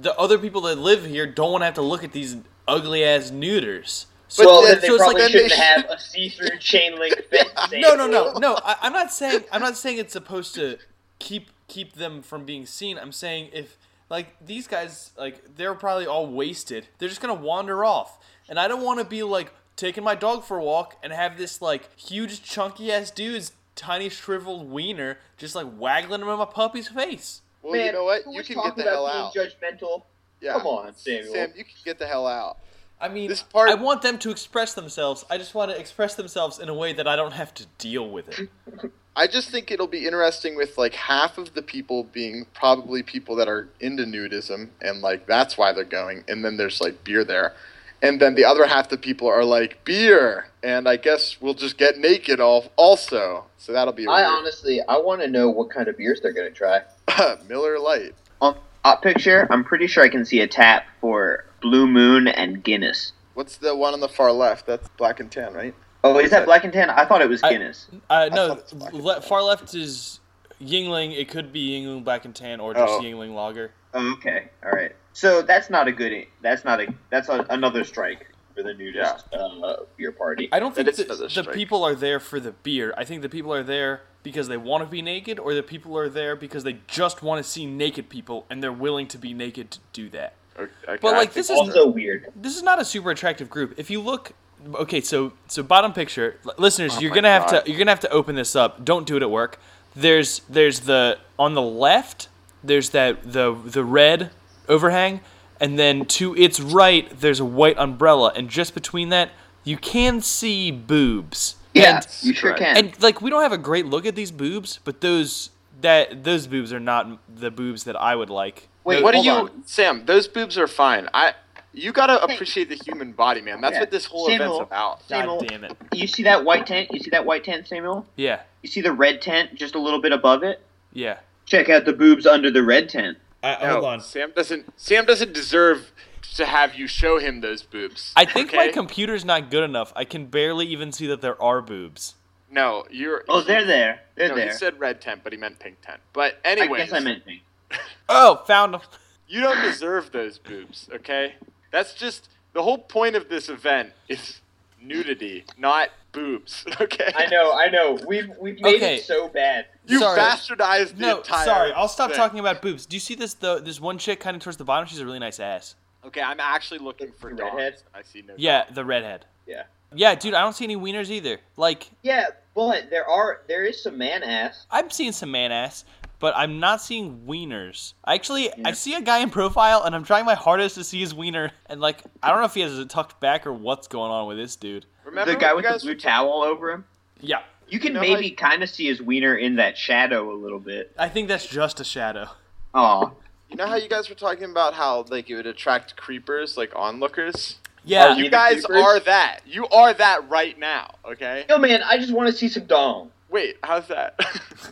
[0.00, 2.37] the other people that live here don't want to have to look at these
[2.68, 4.06] ugly ass neuters.
[4.28, 6.98] So, well, then- then they so it's probably like shouldn't they have a see-through chain
[6.98, 7.48] link fence.
[7.72, 8.58] no, no, no, no.
[8.62, 10.76] I, I'm not saying I'm not saying it's supposed to
[11.18, 12.98] keep keep them from being seen.
[12.98, 13.76] I'm saying if
[14.11, 16.88] like these guys like they're probably all wasted.
[16.98, 20.44] They're just gonna wander off, and I don't want to be like taking my dog
[20.44, 25.54] for a walk and have this like huge chunky ass dude's tiny shriveled wiener just
[25.54, 27.42] like waggling him in my puppy's face.
[27.62, 28.22] Well, Man, you know what?
[28.26, 29.33] You can get talking the hell out.
[29.35, 30.02] being judgmental.
[30.40, 30.54] Yeah.
[30.54, 31.33] Come on, Samuel.
[31.33, 32.59] Sam, you can get the hell out.
[33.00, 35.24] I mean, This part- I want them to express themselves.
[35.31, 38.09] I just want to express themselves in a way that I don't have to deal
[38.11, 38.50] with it.
[39.18, 43.35] I just think it'll be interesting with like half of the people being probably people
[43.35, 47.24] that are into nudism and like that's why they're going, and then there's like beer
[47.24, 47.52] there,
[48.00, 51.78] and then the other half the people are like beer, and I guess we'll just
[51.78, 53.46] get naked all also.
[53.57, 54.38] So that'll be I weird.
[54.38, 56.83] honestly, I want to know what kind of beers they're gonna try.
[57.48, 58.14] Miller Lite.
[58.40, 62.62] On top picture, I'm pretty sure I can see a tap for Blue Moon and
[62.62, 63.14] Guinness.
[63.35, 64.64] What's the one on the far left?
[64.64, 65.74] That's black and tan, right?
[66.04, 66.90] Oh, is that Black and Tan?
[66.90, 67.88] I thought it was I- Guinness.
[68.08, 70.20] Uh, no, thought it was black and le- far left is
[70.62, 71.16] Yuengling.
[71.16, 73.00] It could be Yuengling Black and Tan or just Oh.
[73.00, 73.72] Yuengling Lager.
[73.94, 74.94] Oh, okay, all right.
[75.12, 76.26] So that's not a good.
[76.42, 76.94] That's not a.
[77.11, 80.48] That's a, another strike for the nudist uh, beer party.
[80.52, 82.94] I don't think That is the, another the people are there for the beer.
[82.96, 85.96] I think the people are there because they want to be naked, or the people
[85.96, 89.32] are there because they just want to see naked people and they're willing to be
[89.32, 90.34] naked to do that.
[90.58, 92.32] Okay, okay, But, like, this is- Also weird.
[92.34, 93.74] This is not a super attractive group.
[93.76, 94.32] If you look,
[94.74, 98.00] okay, so so bottom picture, L- listeners, Oh you're gonna have to you're gonna have
[98.00, 98.84] to open this up.
[98.84, 99.58] Don't do it at work.
[99.96, 102.28] There's there's the on the left.
[102.62, 104.30] There's that the the red
[104.68, 105.20] overhang,
[105.60, 109.30] and then to its right there's a white umbrella, and just between that
[109.64, 111.56] you can see boobs.
[111.74, 112.76] Yeah, And- you sure correct.
[112.76, 112.84] can.
[112.86, 116.46] and like we don't have a great look at these boobs, but those that those
[116.46, 118.68] boobs are not the boobs that I would like.
[118.84, 120.04] Wait, Those- What do Hold you, Sam?
[120.06, 121.08] Those boobs are fine.
[121.12, 121.34] I,
[121.72, 123.61] you gotta appreciate the human body, man.
[123.61, 123.81] That's Yeah.
[123.81, 124.54] what this whole Samuel.
[124.57, 125.09] event's about.
[125.09, 125.76] God damn it!
[125.92, 126.90] you see that white tent?
[126.92, 128.07] You see that white tent, Samuel?
[128.16, 130.61] Yeah, You see the red tent just a little bit above it?
[130.92, 131.18] yeah.
[131.46, 133.16] Check out the boobs under the red tent.
[133.42, 134.00] I, No, hold on.
[134.02, 134.70] Sam doesn't.
[134.78, 135.92] Sam doesn't deserve
[136.35, 138.12] to have you show him those boobs.
[138.16, 139.90] I think my computer's not good enough.
[139.96, 142.16] I can barely even see that there are boobs.
[142.50, 143.24] No, you're.
[143.31, 144.00] Oh, they're there.
[144.14, 144.48] They're no, there.
[144.48, 146.00] he said red tent, but he meant pink tent.
[146.12, 146.83] But anyway.
[146.83, 147.40] I guess I meant pink.
[148.11, 148.81] Oh, found them.
[149.26, 150.88] you don't deserve those boobs.
[150.92, 151.35] Okay,
[151.70, 154.40] that's just the whole point of this event is
[154.81, 156.64] nudity, not boobs.
[156.81, 157.12] Okay.
[157.16, 157.98] I know, I know.
[158.07, 158.96] We've we've made Okay.
[158.96, 159.66] it so bad.
[159.87, 160.18] You Sorry.
[160.18, 161.44] bastardized the No, entire.
[161.44, 161.72] sorry.
[161.72, 162.16] I'll stop thing.
[162.16, 162.87] talking about boobs.
[162.87, 163.35] Do you see this?
[163.35, 164.87] The this one chick kind of towards the bottom.
[164.88, 165.74] She's a really nice ass.
[166.04, 167.54] Okay, I'm actually looking for The dogs.
[167.57, 167.83] redhead?
[167.94, 168.35] I see no.
[168.37, 169.26] Yeah, the redhead.
[169.46, 169.64] Yeah.
[169.94, 170.35] Yeah, dude.
[170.35, 171.38] I don't see any wieners either.
[171.57, 174.66] Like Yeah, but there are there is some man ass.
[174.70, 175.85] I'm seeing some man ass,
[176.20, 177.94] but I'm not seeing wieners.
[178.07, 181.14] Actually, I see a guy in profile, and I'm trying my hardest to see his
[181.14, 181.52] wiener.
[181.66, 184.26] And like, I don't know if he has it tucked back or what's going on
[184.26, 184.87] with this dude.
[185.04, 186.85] Remember the guy with you the blue towel over him.
[187.20, 190.61] Yeah, You can know maybe kind of see his wiener in that shadow a little
[190.61, 190.92] bit.
[190.98, 192.28] I think that's just a shadow.
[192.74, 193.12] Oh.
[193.48, 196.74] You know how you guys were talking about how like it would attract creepers, like
[196.76, 197.57] onlookers?
[197.85, 198.83] Yeah, oh, you guys creepers?
[198.83, 199.40] are that.
[199.46, 201.46] You are that right now, okay?
[201.48, 203.11] Yo, man, I just want to see some dong.
[203.30, 204.18] Wait, how's that?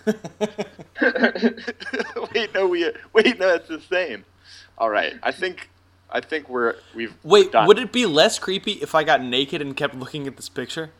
[2.34, 4.24] wait, no, we wait, no, it's the same.
[4.78, 5.68] All right, I think,
[6.10, 7.66] I think we're we've Wait, done.
[7.66, 10.90] would it be less creepy if I got naked and kept looking at this picture?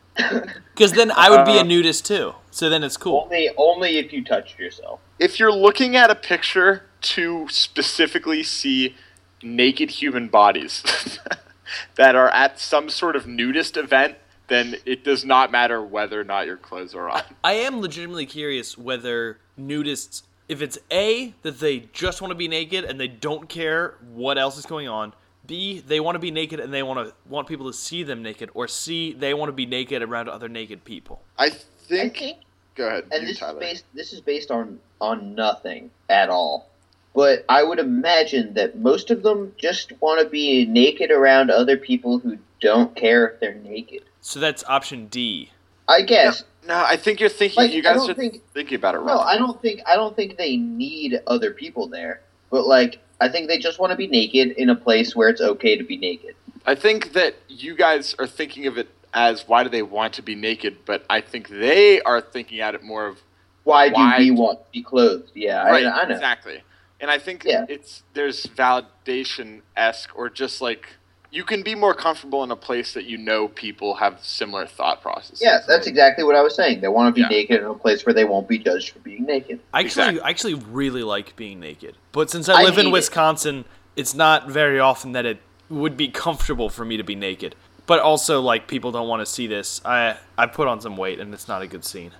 [0.73, 2.33] Because then I would be a Uh, nudist too.
[2.49, 3.21] So then it's cool.
[3.25, 4.99] only only if you touched yourself.
[5.19, 8.95] if you're looking at a picture to specifically see
[9.43, 11.19] naked human bodies
[11.95, 14.15] that are at some sort of nudist event,
[14.47, 17.23] then it does not matter whether or not your clothes are on.
[17.43, 22.47] I am legitimately curious whether nudists, if it's A, that they just want to be
[22.47, 25.13] naked and they don't care what else is going on,
[25.45, 28.21] B, they want to be naked and they want to want people to see them
[28.21, 31.21] naked, or C, they want to be naked around other naked people.
[31.37, 32.17] I I think.
[32.17, 32.37] think,
[32.75, 36.69] Go ahead, and you, this is based this is based on on nothing at all.
[37.13, 41.77] But I would imagine that most of them just want to be naked around other
[41.77, 44.03] people who don't care if they're naked.
[44.27, 45.51] So that's option D.
[45.87, 46.43] I guess.
[46.67, 47.63] No, I think you're thinking.
[47.63, 49.07] Like, you guys are think- thinking about it wrong.
[49.15, 49.19] No.
[49.19, 52.19] I don't think I don't think they need other people there.
[52.49, 55.39] But like I think they just want to be naked in a place where it's
[55.39, 56.35] okay to be naked.
[56.65, 60.21] I think that you guys are thinking of it as why do they want to
[60.21, 63.19] be naked, but I think they are thinking at it more of
[63.63, 65.31] Why, Why do we do- want to be clothed?
[65.35, 66.13] Yeah, I- right, I, know.
[66.15, 66.63] exactly.
[66.99, 67.65] And I think Yeah.
[67.69, 70.97] it's there's validation esque or just like
[71.37, 75.03] you can be more comfortable in a place that you know people have similar thought
[75.03, 75.39] processes.
[75.39, 76.81] Yeah, that's exactly what I was saying.
[76.81, 77.27] They want to be Yeah.
[77.39, 79.59] naked in a place where they won't be judged for being naked.
[79.71, 80.21] I actually, Exactly.
[80.21, 82.91] I actually really like being naked, but since I I live hate in it.
[82.91, 85.37] Wisconsin, it's not very often that it
[85.69, 87.53] would be comfortable for me to be naked.
[87.85, 89.79] But also, like people don't want to see this.
[89.85, 92.11] I I put on some weight, and it's not a good scene.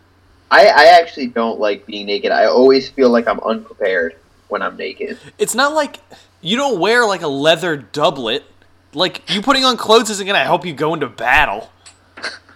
[0.51, 2.31] I, I actually don't like being naked.
[2.31, 4.15] I always feel like I'm unprepared
[4.47, 5.17] when I'm naked.
[5.39, 6.01] It's not like
[6.39, 8.43] you don't wear like a leather doublet.
[8.93, 11.71] Like you putting on clothes isn't gonna help you go into battle.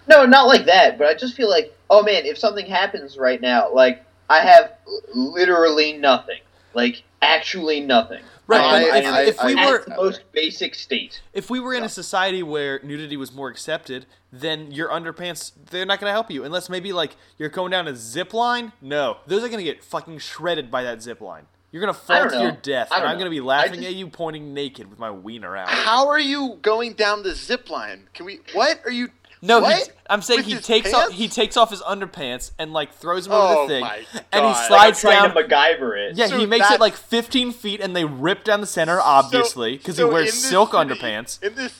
[0.08, 3.40] No, not like that, but I just feel like, oh man, if something happens right
[3.40, 4.72] now, like I have
[5.14, 6.40] literally nothing.
[6.74, 8.22] Like actually nothing.
[8.48, 11.20] Right, I, I if- am if we at were- the most basic state.
[11.32, 15.86] If we were in a society where nudity was more accepted, then your underpants they're
[15.86, 18.72] not gonna help you unless maybe like you're going down a zip line.
[18.80, 21.46] No, those are gonna get fucking shredded by that zip line.
[21.72, 23.86] You're gonna fall don't to your death, I and don't I'm gonna be laughing just-
[23.86, 25.68] at you pointing naked with my wiener out.
[25.70, 28.08] How are you going down the zip line?
[28.14, 28.40] Can we?
[28.52, 29.08] What are you?
[29.44, 29.82] No, he.
[30.08, 33.24] I'm saying With he his takes off he takes off his underpants and like throws
[33.24, 34.06] them over Oh the thing, my and
[34.46, 34.52] he God.
[34.52, 35.34] Like slides trying down.
[35.34, 36.16] to MacGyver it.
[36.16, 39.78] yeah, So he makes it like 15 feet, and they rip down the center, obviously,
[39.78, 41.42] because So- he wears silk city- underpants.
[41.42, 41.78] In this ci-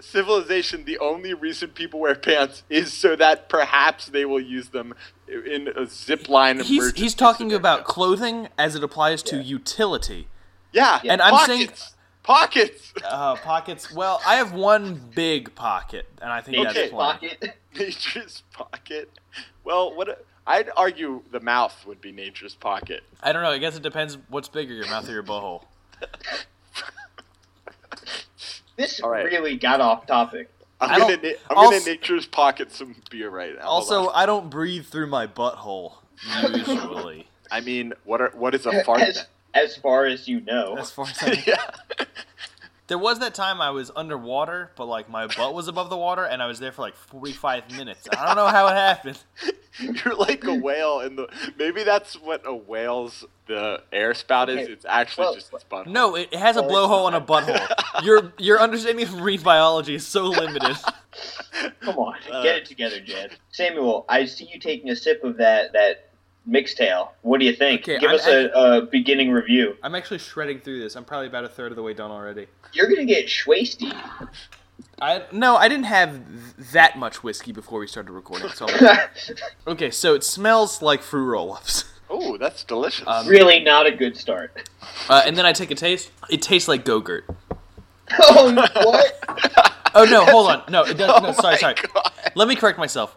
[0.00, 4.94] civilization, the only reason people wear pants is so that perhaps they will use them
[5.28, 7.58] in a zip line He's emergency he's talking scenario.
[7.58, 9.42] about clothing as it applies to Yeah.
[9.42, 10.28] utility.
[10.72, 12.92] yeah, And I'm saying- pockets, pockets.
[13.04, 13.92] Uh, pockets.
[13.92, 17.28] Well, I have one big pocket, and I think Okay, that's plenty.
[17.30, 17.56] Pocket.
[17.74, 19.10] nature's pocket.
[19.64, 23.02] Well, what I'd argue the mouth would be nature's pocket.
[23.22, 23.50] I don't know.
[23.50, 25.64] I guess it depends what's bigger, your mouth or your butthole.
[28.76, 29.24] This All right.
[29.24, 30.50] really got off topic.
[30.80, 33.62] I'm gonna don't- na- I'm also- gonna nature's pocket some beer right now.
[33.66, 34.08] Also.
[34.10, 35.94] I don't breathe through my butthole
[36.52, 37.26] usually.
[37.50, 39.00] I mean, what are what is a fart?
[39.00, 40.76] As, as far as you know.
[40.76, 42.04] as far as I yeah.
[42.88, 46.24] There was that time I was underwater, but like my butt was above the water,
[46.24, 48.06] and I was there for like 45 minutes.
[48.16, 49.18] I don't know how it happened.
[49.78, 51.28] You're like a whale in the.
[51.58, 54.60] Maybe that's what a whale's the air spout is.
[54.60, 55.86] Okay, It's actually well, just its butt.
[55.88, 57.68] No, it, it has a blowhole and a butthole.
[58.04, 60.76] Your your understanding of marine biology is so limited.
[61.80, 63.38] Come on, Uh, get it together, Jed.
[63.50, 66.05] Samuel, I see you taking a sip of that that
[66.48, 67.08] Mixxtail.
[67.22, 67.82] What do you think?
[67.82, 69.76] Okay, Give I'm us a, a beginning review.
[69.82, 70.94] I'm actually shredding through this.
[70.96, 72.46] I'm probably about a third of the way done already.
[72.72, 73.92] You're gonna get schwasty.
[75.00, 76.10] I no, I didn't have
[76.56, 78.48] th- that much whiskey before we started recording.
[78.50, 79.08] So I'm-
[79.66, 81.84] okay, so it smells like fruit roll-ups.
[82.08, 83.04] Oh, that's delicious.
[83.08, 84.68] Um, really not a good start.
[85.08, 86.08] Uh, and then I take a taste.
[86.30, 87.24] It tastes like Go-Gurt.
[88.12, 89.74] Oh, what?
[89.92, 90.62] Oh no, hold on.
[90.70, 91.20] No, it does.
[91.20, 91.74] No, Oh sorry, sorry.
[91.74, 92.12] God.
[92.36, 93.16] Let me correct myself.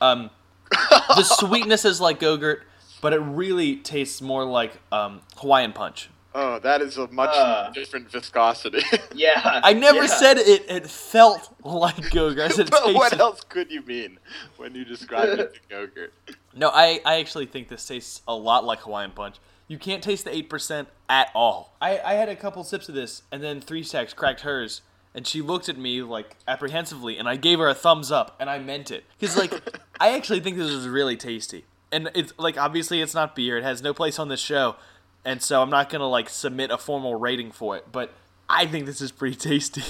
[0.00, 0.30] Um,
[1.08, 2.62] the sweetness is like Go-Gurt,
[3.00, 6.08] but it really tastes more like um, Hawaiian Punch.
[6.34, 7.70] Oh, that is a much Uh.
[7.70, 8.82] different viscosity.
[9.14, 9.60] Yeah.
[9.62, 10.06] I never yeah.
[10.06, 10.64] said it.
[10.70, 12.50] It felt like Go-Gurt.
[12.50, 14.18] I said it but what else could you mean
[14.56, 16.12] when you describe it to Go-Gurt?
[16.54, 19.36] No, I, I actually think this tastes a lot like Hawaiian Punch.
[19.68, 21.76] You can't taste the 8% at all.
[21.80, 24.80] I, I had a couple sips of this, and then Three Stacks cracked hers,
[25.14, 28.48] and she looked at me, like, apprehensively, and I gave her a thumbs up, and
[28.48, 29.04] I meant it.
[29.18, 29.52] Because, like,
[30.00, 31.64] I actually think this is really tasty.
[31.90, 34.76] And it's, like, obviously it's not beer, it has no place on this show,
[35.24, 38.12] and so I'm not gonna, like, submit a formal rating for it, but
[38.48, 39.82] I think this is pretty tasty.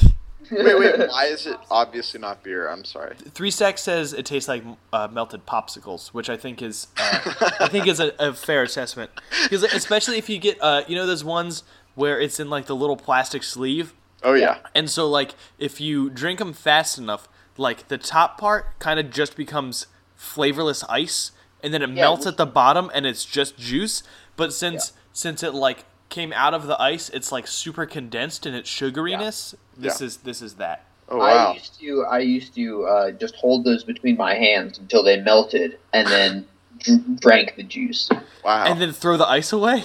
[0.51, 0.99] Wait, wait.
[1.09, 2.69] Why is it obviously not beer?
[2.69, 3.15] I'm sorry.
[3.17, 7.69] Three Stacks says it tastes like uh, melted popsicles, which I think is uh, I
[7.69, 9.11] think is a, a fair assessment.
[9.45, 11.63] Because especially if you get uh, you know those ones
[11.95, 14.59] where it's in like the little plastic sleeve, Oh yeah.
[14.75, 19.11] and so like if you drink them fast enough, like the top part kind of
[19.11, 21.33] just becomes flavorless ice,
[21.63, 24.03] and then it melts at the bottom and it's just juice.
[24.37, 28.55] But since since it like came out of the ice, it's like super condensed in
[28.55, 29.55] its sugariness.
[29.77, 30.07] This Yeah.
[30.07, 30.85] is this is that.
[31.09, 35.03] Oh I used to I used to uh, just hold those between my hands until
[35.03, 36.47] they melted, and then
[37.21, 38.09] drank the juice.
[38.45, 38.65] Wow.
[38.65, 39.85] And then throw the ice away.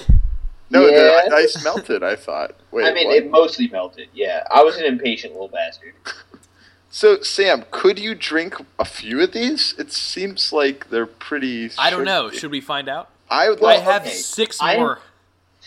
[0.70, 1.28] No, Yeah.
[1.30, 2.04] the ice melted.
[2.04, 2.56] I thought.
[2.72, 2.86] Wait.
[2.86, 3.18] I mean, what?
[3.18, 4.10] it mostly melted.
[4.14, 5.94] Yeah, I was an impatient little bastard.
[6.90, 9.76] So Sam, could you drink a few of these?
[9.78, 11.70] It seems like they're pretty.
[11.78, 12.32] I don't know.
[12.32, 13.10] Should we find out?
[13.30, 13.82] I would I like.
[13.82, 14.12] have okay.
[14.12, 15.00] six I- more.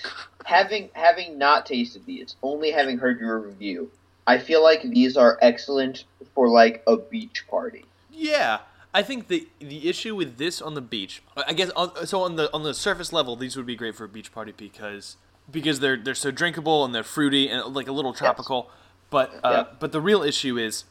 [0.46, 3.90] Having having not tasted these, only having heard your review,
[4.26, 7.84] I feel like these are excellent for like a beach party.
[8.10, 8.58] Yeah,
[8.92, 12.36] I think the the issue with this on the beach, I guess, on, so on
[12.36, 15.16] the on the surface level, these would be great for a beach party because
[15.50, 18.70] because they're they're so drinkable and they're fruity and like a little tropical.
[19.10, 19.74] But uh, Yeah.
[19.78, 20.84] but the real issue is,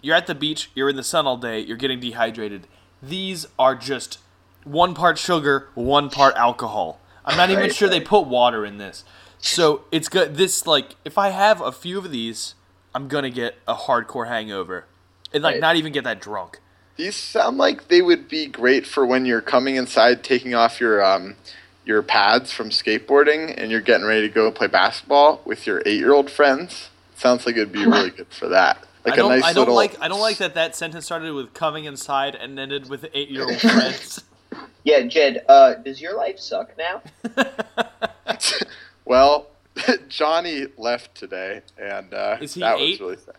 [0.00, 2.66] you're at the beach, you're in the sun all day, you're getting dehydrated.
[3.02, 4.18] These are just
[4.64, 7.00] one part sugar, one part alcohol.
[7.24, 9.04] I'm not even Right, sure they put water in this.
[9.38, 10.36] So it's good.
[10.36, 12.54] This like if I have a few of these,
[12.94, 14.86] I'm gonna get a hardcore hangover,
[15.34, 15.60] and like Right.
[15.60, 16.60] not even get that drunk.
[16.96, 21.02] These sound like they would be great for when you're coming inside, taking off your
[21.04, 21.36] um,
[21.84, 26.30] your pads from skateboarding, and you're getting ready to go play basketball with your eight-year-old
[26.30, 26.90] friends.
[27.16, 28.84] Sounds like it'd be really good for that.
[29.04, 29.74] Like I don't, a nice I don't little.
[29.74, 33.30] like I don't like that that sentence started with coming inside and ended with eight
[33.30, 34.22] year old friends.
[34.84, 37.02] Yeah, Jed, uh, does your life suck now?
[39.04, 39.46] well,
[40.08, 42.92] Johnny left today, and uh, Is he that eight?
[42.92, 43.34] was really sad.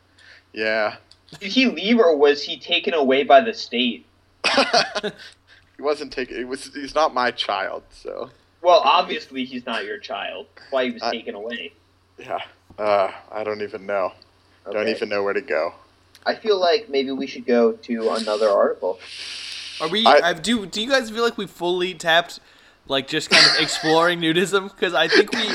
[0.53, 0.95] Yeah,
[1.39, 4.05] Did he leave or was he taken away by the state?
[4.53, 6.37] he wasn't taken.
[6.37, 6.73] It was.
[6.73, 8.29] He's not my child, so
[8.61, 10.47] Well, obviously he's not your child.
[10.55, 11.73] That's why he was I- taken away.
[12.17, 12.39] Yeah.
[12.77, 14.13] Uh, I don't even know.
[14.71, 15.73] Don't even know where to go.
[16.25, 18.99] I feel like maybe we should go to another article.
[19.81, 20.05] Are we?
[20.05, 20.65] I- I, do.
[20.65, 22.39] Do you guys feel like we fully tapped,
[22.87, 24.71] like just kind of exploring nudism?
[24.71, 25.47] Because I think we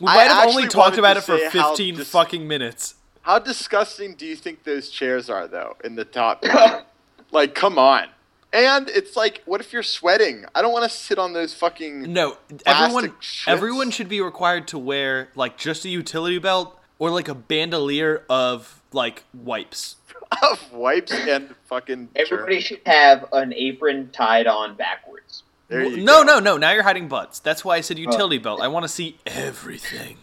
[0.00, 2.94] we I might have only talked about it for say how fifteen dis- fucking minutes.
[3.24, 6.44] How disgusting do you think those chairs are, though, in the top?
[7.32, 8.08] like, come on.
[8.52, 10.44] And it's like, what if you're sweating?
[10.54, 12.12] I don't want to sit on those fucking.
[12.12, 13.48] No, everyone shits.
[13.48, 18.24] everyone should be required to wear like just a utility belt or like a bandolier
[18.28, 19.96] of like wipes.
[20.42, 22.10] of wipes and fucking.
[22.14, 25.44] Everybody should have an apron tied on backwards.
[25.68, 26.34] There you no, go.
[26.34, 26.56] no, no.
[26.58, 27.40] Now you're hiding butts.
[27.40, 28.60] That's why I said utility belt.
[28.60, 30.18] I want to see everything.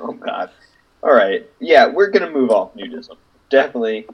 [0.00, 0.50] Oh God.
[1.04, 1.46] All right.
[1.60, 3.16] Yeah, we're gonna move off nudism.
[3.50, 4.06] Definitely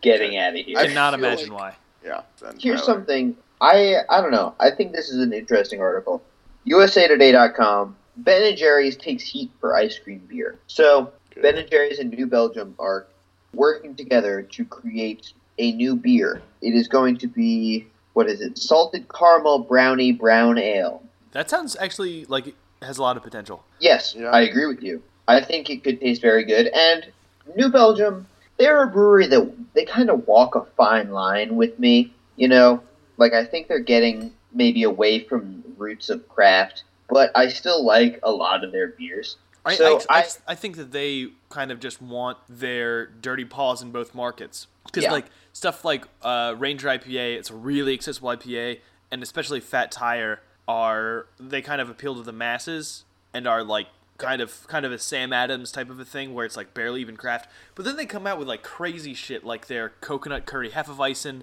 [0.00, 0.78] getting out of here.
[0.78, 1.76] I Cannot imagine like- why.
[2.04, 2.20] Yeah.
[2.60, 2.94] Here's Tyler.
[2.94, 4.54] something I I don't know.
[4.60, 6.22] I think this is an interesting article.
[6.68, 7.96] USAToday.com.
[8.18, 10.56] Ben and Jerry's takes heat for ice cream beer.
[10.68, 11.42] So Good.
[11.42, 13.06] Ben and Jerry's in New Belgium are
[13.52, 16.40] working together to create a new beer.
[16.62, 18.56] It is going to be what is it?
[18.56, 21.02] Salted caramel brownie brown ale.
[21.32, 23.64] That sounds actually like it has a lot of potential.
[23.80, 24.30] Yes, Yeah.
[24.30, 25.02] I agree with you.
[25.28, 26.68] I think it could taste very good.
[26.68, 27.06] And
[27.56, 28.26] New Belgium,
[28.58, 32.12] they're a brewery that they kind of walk a fine line with me.
[32.36, 32.82] You know,
[33.16, 38.20] like I think they're getting maybe away from roots of craft, but I still like
[38.22, 39.36] a lot of their beers.
[39.64, 43.82] I, So I, I, I- think that they kind of just want their dirty paws
[43.82, 45.12] in both markets because Yeah.
[45.12, 48.78] like stuff like uh, Ranger IPA, it's a really accessible IPA,
[49.10, 53.04] and especially Fat Tire are they kind of appeal to the masses
[53.34, 53.88] and are like
[54.18, 57.00] kind of kind of a Sam Adams type of a thing where it's like barely
[57.00, 57.50] even craft.
[57.74, 61.42] But then they come out with like crazy shit like their coconut curry hefeweizen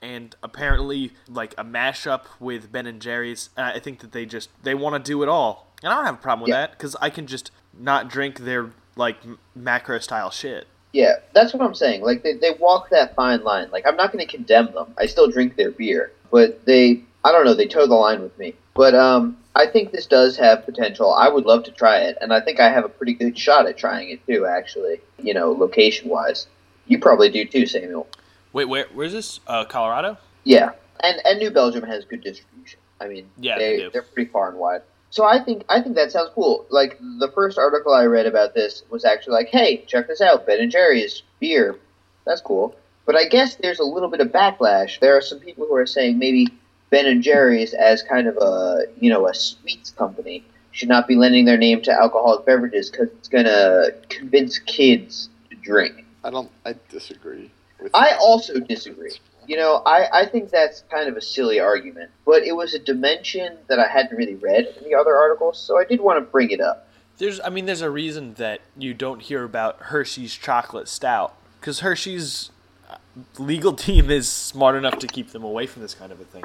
[0.00, 3.50] and apparently like a mashup with Ben and Jerry's.
[3.56, 6.04] Uh, I think that they just they want to do it all, and I don't
[6.06, 6.60] have a problem with Yeah.
[6.66, 10.66] that because I can just not drink their like m- macro style shit.
[10.92, 12.02] Yeah, that's what I'm saying.
[12.02, 13.68] Like they, they walk that fine line.
[13.70, 14.94] Like I'm not going to condemn them.
[14.98, 18.36] I still drink their beer, but they I don't know, they toe the line with
[18.38, 18.54] me.
[18.74, 21.12] But um I think this does have potential.
[21.12, 23.66] I would love to try it, and I think I have a pretty good shot
[23.66, 26.46] at trying it too actually, you know, location wise.
[26.86, 28.06] You probably do too, Samuel.
[28.52, 29.40] Wait, where where's this?
[29.48, 30.16] Uh, Colorado?
[30.44, 30.70] Yeah.
[31.02, 32.78] And and New Belgium has good distribution.
[33.00, 33.90] I mean, Yeah, they, they do.
[33.92, 34.82] they're pretty far and wide.
[35.10, 36.64] So I think I think that sounds cool.
[36.70, 40.46] Like the first article I read about this was actually like, "Hey, check this out,
[40.46, 41.76] Ben and Jerry's beer.
[42.24, 45.00] That's cool." But I guess there's a little bit of backlash.
[45.00, 46.46] There are some people who are saying maybe
[46.90, 51.16] Ben and Jerry's as kind of a you know a sweets company should not be
[51.16, 56.04] lending their name to alcoholic beverages because it's gonna convince kids to drink.
[56.24, 56.50] I don't.
[56.64, 57.50] I disagree.
[57.80, 59.12] With I also disagree.
[59.46, 62.78] You know, I, I think that's kind of a silly argument, but it was a
[62.78, 66.30] dimension that I hadn't really read in the other articles, so I did want to
[66.30, 66.86] bring it up.
[67.16, 71.80] There's, I mean, there's a reason that you don't hear about Hershey's chocolate stout because
[71.80, 72.50] Hershey's
[73.38, 76.44] legal team is smart enough to keep them away from this kind of a thing.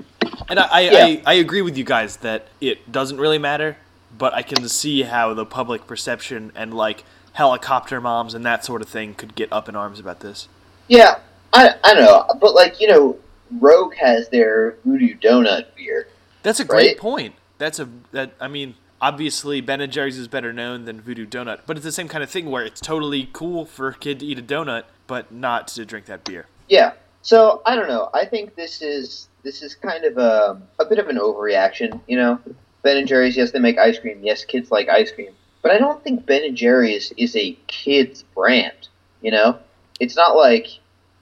[0.50, 1.06] And I, I, Yeah.
[1.06, 3.78] I, I agree with you guys that it doesn't really matter,
[4.18, 7.04] but I can see how the public perception and like
[7.34, 10.48] helicopter moms and that sort of thing could get up in arms about this.
[10.88, 11.20] Yeah,
[11.52, 13.18] I, I know, but like, you know,
[13.60, 16.08] Rogue has their Voodoo Doughnut beer.
[16.44, 16.98] That's a great Right?
[16.98, 17.36] point.
[17.58, 21.62] That's a that I mean, obviously Ben and Jerry's is better known than Voodoo Doughnut,
[21.66, 24.26] but it's the same kind of thing where it's totally cool for a kid to
[24.26, 26.48] eat a donut, but not to drink that beer.
[26.68, 28.10] Yeah, so I don't know.
[28.14, 32.18] I think this is this is kind of a, a bit of an overreaction, you
[32.18, 32.40] know.
[32.82, 34.20] Ben and Jerry's, yes, they make ice cream.
[34.24, 35.32] Yes, kids like ice cream.
[35.62, 38.90] But I don't think Ben and Jerry's is a kids brand,
[39.22, 39.58] you know?
[40.00, 40.68] It's not like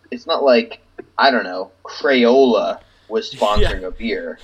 [0.10, 0.82] it's not like
[1.18, 4.40] I don't know, Crayola was sponsoring a beer.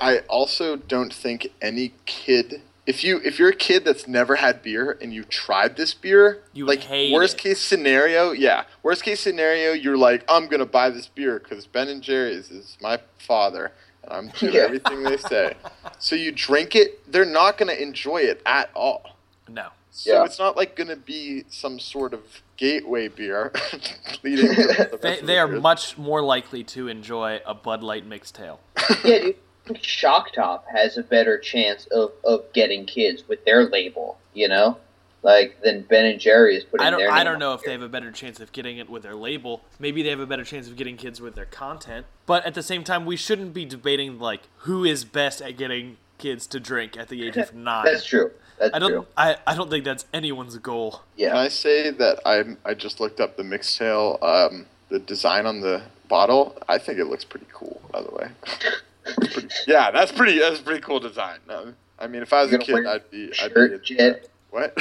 [0.00, 2.62] I also don't think any kid.
[2.86, 6.42] If you if you're a kid that's never had beer and you tried this beer,
[6.52, 7.40] You would like hate worst it.
[7.42, 11.88] case scenario, yeah, worst case scenario, you're like, I'm gonna buy this beer because Ben
[11.88, 13.72] and Jerry's is my father,
[14.02, 14.62] and I'm doing Yeah.
[14.62, 15.54] everything they say.
[15.98, 19.16] So you drink it, they're not gonna enjoy it at all.
[19.48, 19.68] No.
[19.90, 20.24] So Yeah.
[20.24, 22.22] it's not like gonna be some sort of
[22.56, 23.52] gateway beer
[24.22, 25.62] leading the They, they the are beers.
[25.62, 28.58] much more likely to enjoy a Bud Light Mixxtail.
[29.04, 29.36] yeah, dude.
[29.70, 34.18] I think Shock Top has a better chance of, of getting kids with their label,
[34.34, 34.78] you know?
[35.22, 37.68] Like than Ben and Jerry's putting I don't their I don't on know if beer.
[37.68, 39.60] they have a better chance of getting it with their label.
[39.78, 42.06] Maybe they have a better chance of getting kids with their content.
[42.24, 45.98] But at the same time, we shouldn't be debating like who is best at getting
[46.16, 47.84] kids to drink at the age of nine.
[47.84, 48.30] That's true.
[48.58, 49.06] That's I don't true.
[49.14, 51.02] I, I don't think that's anyone's goal.
[51.16, 51.28] Yeah.
[51.28, 55.60] Can I say that I I just looked up the Mixxtail, um, the design on
[55.60, 56.56] the bottle.
[56.66, 57.82] I think it looks pretty cool.
[57.92, 60.38] By the way, It's pretty- yeah, that's pretty.
[60.38, 61.38] That's a pretty cool design.
[61.48, 63.28] No, I mean, if I was a kid, I'd be.
[63.28, 64.28] I'd shirt, be Jed?
[64.50, 64.76] What?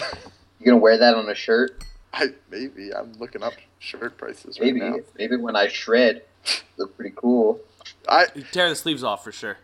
[0.60, 1.84] You gonna wear that on a shirt?
[2.14, 4.96] I maybe I'm looking up shirt prices right now.
[5.18, 6.24] Maybe when I shred,
[6.78, 7.60] look pretty cool.
[8.08, 9.58] I You tear the sleeves off for sure.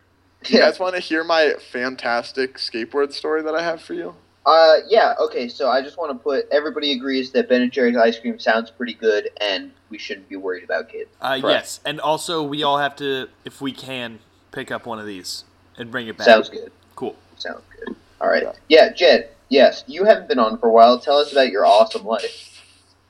[0.44, 4.16] do you guys want to hear my fantastic skateboard story that I have for you?
[4.46, 5.16] Uh, yeah.
[5.20, 5.48] Okay.
[5.50, 8.70] So I just want to put everybody agrees that Ben and Jerry's ice cream sounds
[8.70, 11.10] pretty good, and we shouldn't be worried about kids.
[11.20, 11.44] Uh, Correct.
[11.44, 14.20] yes, and also we all have to, if we can,
[14.56, 15.44] pick up one of these
[15.78, 16.26] and bring it back.
[16.26, 16.72] Sounds good.
[16.96, 17.16] cool.
[17.38, 17.96] Sounds good.
[18.22, 18.48] All right.
[18.70, 19.30] Yeah, Jed.
[19.50, 20.98] Yes, you haven't been on for a while.
[20.98, 22.64] Tell us about your awesome life.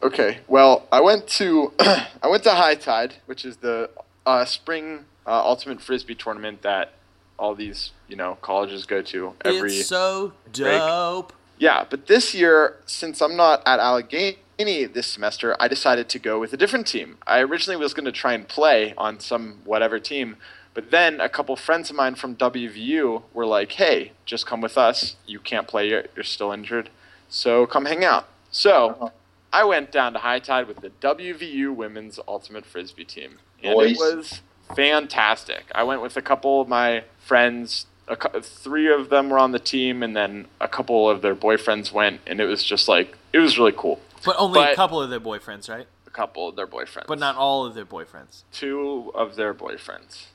[0.04, 3.90] Okay, well, I went to I went to High Tide, which is the
[4.26, 6.94] uh, spring uh, ultimate frisbee tournament that
[7.40, 9.74] all these you know colleges go to every.
[9.74, 11.32] it's so dope.
[11.58, 16.38] Yeah, but this year, since I'm not at Allegheny this semester, I decided to go
[16.38, 17.18] with a different team.
[17.26, 20.36] I originally was going to try and play on some whatever team,
[20.76, 24.78] but then a couple friends of mine from WVU were like, "Hey, just come with
[24.78, 25.16] us.
[25.26, 25.90] You can't play.
[25.90, 26.90] You're, you're still injured,
[27.30, 28.90] so come hang out." So.
[28.92, 29.10] Uh-huh.
[29.54, 33.92] I went down to High Tide with the WVU women's ultimate frisbee team, and Nice.
[33.92, 34.42] it was
[34.76, 35.64] fantastic.
[35.74, 37.86] I went with a couple of my friends.
[38.10, 41.94] A, three of them were on the team, and then a couple of their boyfriends
[41.94, 44.02] went, and it was just like it was really cool.
[44.26, 45.88] But only a couple of their boyfriends, right?
[46.06, 48.44] A couple of their boyfriends, But not all of their boyfriends.
[48.52, 50.26] two of their boyfriends.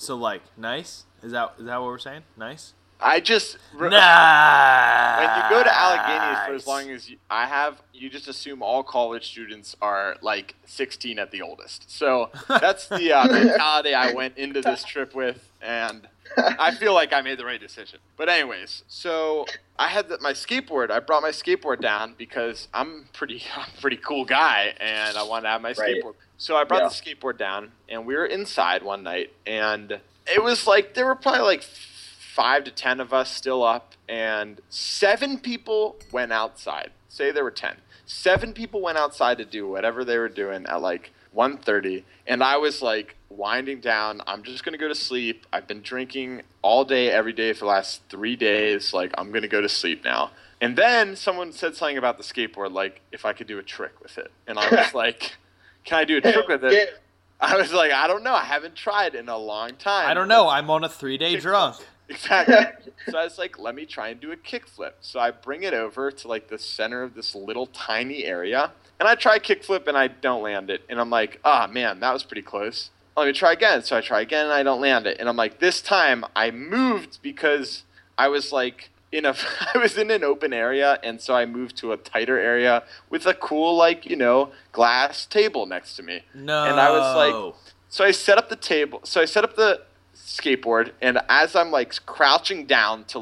[0.00, 1.04] So like, nice.
[1.22, 2.22] Is that is that what we're saying?
[2.36, 2.72] Nice.
[3.02, 5.18] I just Nice.
[5.18, 8.62] when you go to Allegheny for as long as you, I have, you just assume
[8.62, 11.90] all college students are like 16 at the oldest.
[11.90, 17.12] So that's the uh, mentality I went into this trip with, and I feel like
[17.14, 18.00] I made the right decision.
[18.18, 19.46] But anyways, so
[19.78, 20.90] I had the, my skateboard.
[20.90, 25.22] I brought my skateboard down because I'm pretty, I'm a pretty cool guy, and I
[25.22, 26.02] wanted to have my Right.
[26.02, 26.14] skateboard.
[26.40, 26.88] So I brought Yeah.
[26.88, 31.14] the skateboard down, and we were inside one night, and it was like there were
[31.14, 36.92] probably like five to ten of us still up, and seven people went outside.
[37.10, 37.76] Say there were ten.
[38.06, 42.56] Seven people went outside to do whatever they were doing at like 1.30 and i
[42.56, 46.84] was like winding down i'm just going to go to sleep i've been drinking all
[46.84, 50.02] day every day for the last three days like i'm going to go to sleep
[50.02, 53.62] now and then someone said something about the skateboard like if i could do a
[53.62, 55.36] trick with it and i was like
[55.84, 57.00] can i do a trick with it
[57.40, 60.28] i was like i don't know i haven't tried in a long time I don't
[60.28, 60.48] know.
[60.48, 61.76] I'm on a three day drunk.
[62.10, 62.56] Exactly.
[63.08, 64.94] so I was like, let me try and do a kickflip.
[65.00, 69.08] So I bring it over to like the center of this little tiny area, and
[69.08, 70.82] I try kickflip and I don't land it.
[70.88, 72.90] And I'm like, ah, man, that was pretty close.
[73.16, 73.84] Let me try again.
[73.84, 75.18] So I try again and I don't land it.
[75.20, 77.84] And I'm like, this time I moved because
[78.18, 79.34] I was like in a
[79.74, 83.26] I was in an open area, and so I moved to a tighter area with
[83.26, 86.22] a cool like you know glass table next to me.
[86.34, 86.64] No.
[86.64, 87.54] And I was like,
[87.88, 89.00] so I set up the table.
[89.04, 89.82] So I set up the
[90.14, 93.18] skateboard, and as I'm like crouching down to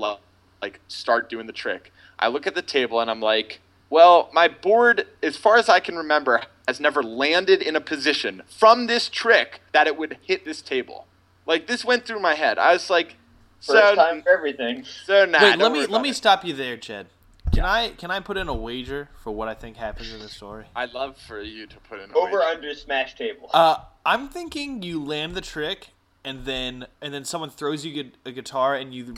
[0.60, 3.60] like start doing the trick, I look at the table and I'm like,
[3.90, 8.42] well, my board, as far as I can remember, has never landed in a position
[8.46, 11.06] from this trick that it would hit this table.
[11.46, 12.58] Like this went through my head.
[12.58, 13.16] I was like,
[13.60, 14.84] so First time for everything.
[15.04, 15.40] so nah.
[15.42, 16.14] Wait, let me about let me it.
[16.16, 17.06] stop you there, Chad.
[17.54, 20.28] Can I can I put in a wager for what I think happens in the
[20.28, 20.66] story?
[20.76, 22.42] I'd love for you to put in a Over wager.
[22.42, 23.50] under smash table.
[23.52, 25.88] Uh, I'm thinking you land the trick,
[26.24, 29.14] and then and then someone throws you a guitar, and you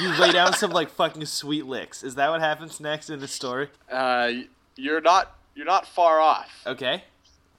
[0.00, 2.02] you lay down some like fucking sweet licks.
[2.04, 3.68] Is that what happens next in the story?
[3.90, 4.30] Uh,
[4.76, 6.50] you're not you're not far off.
[6.66, 7.04] Okay.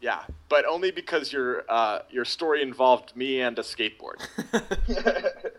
[0.02, 4.22] Yeah, but only because your uh, your story involved me and a skateboard.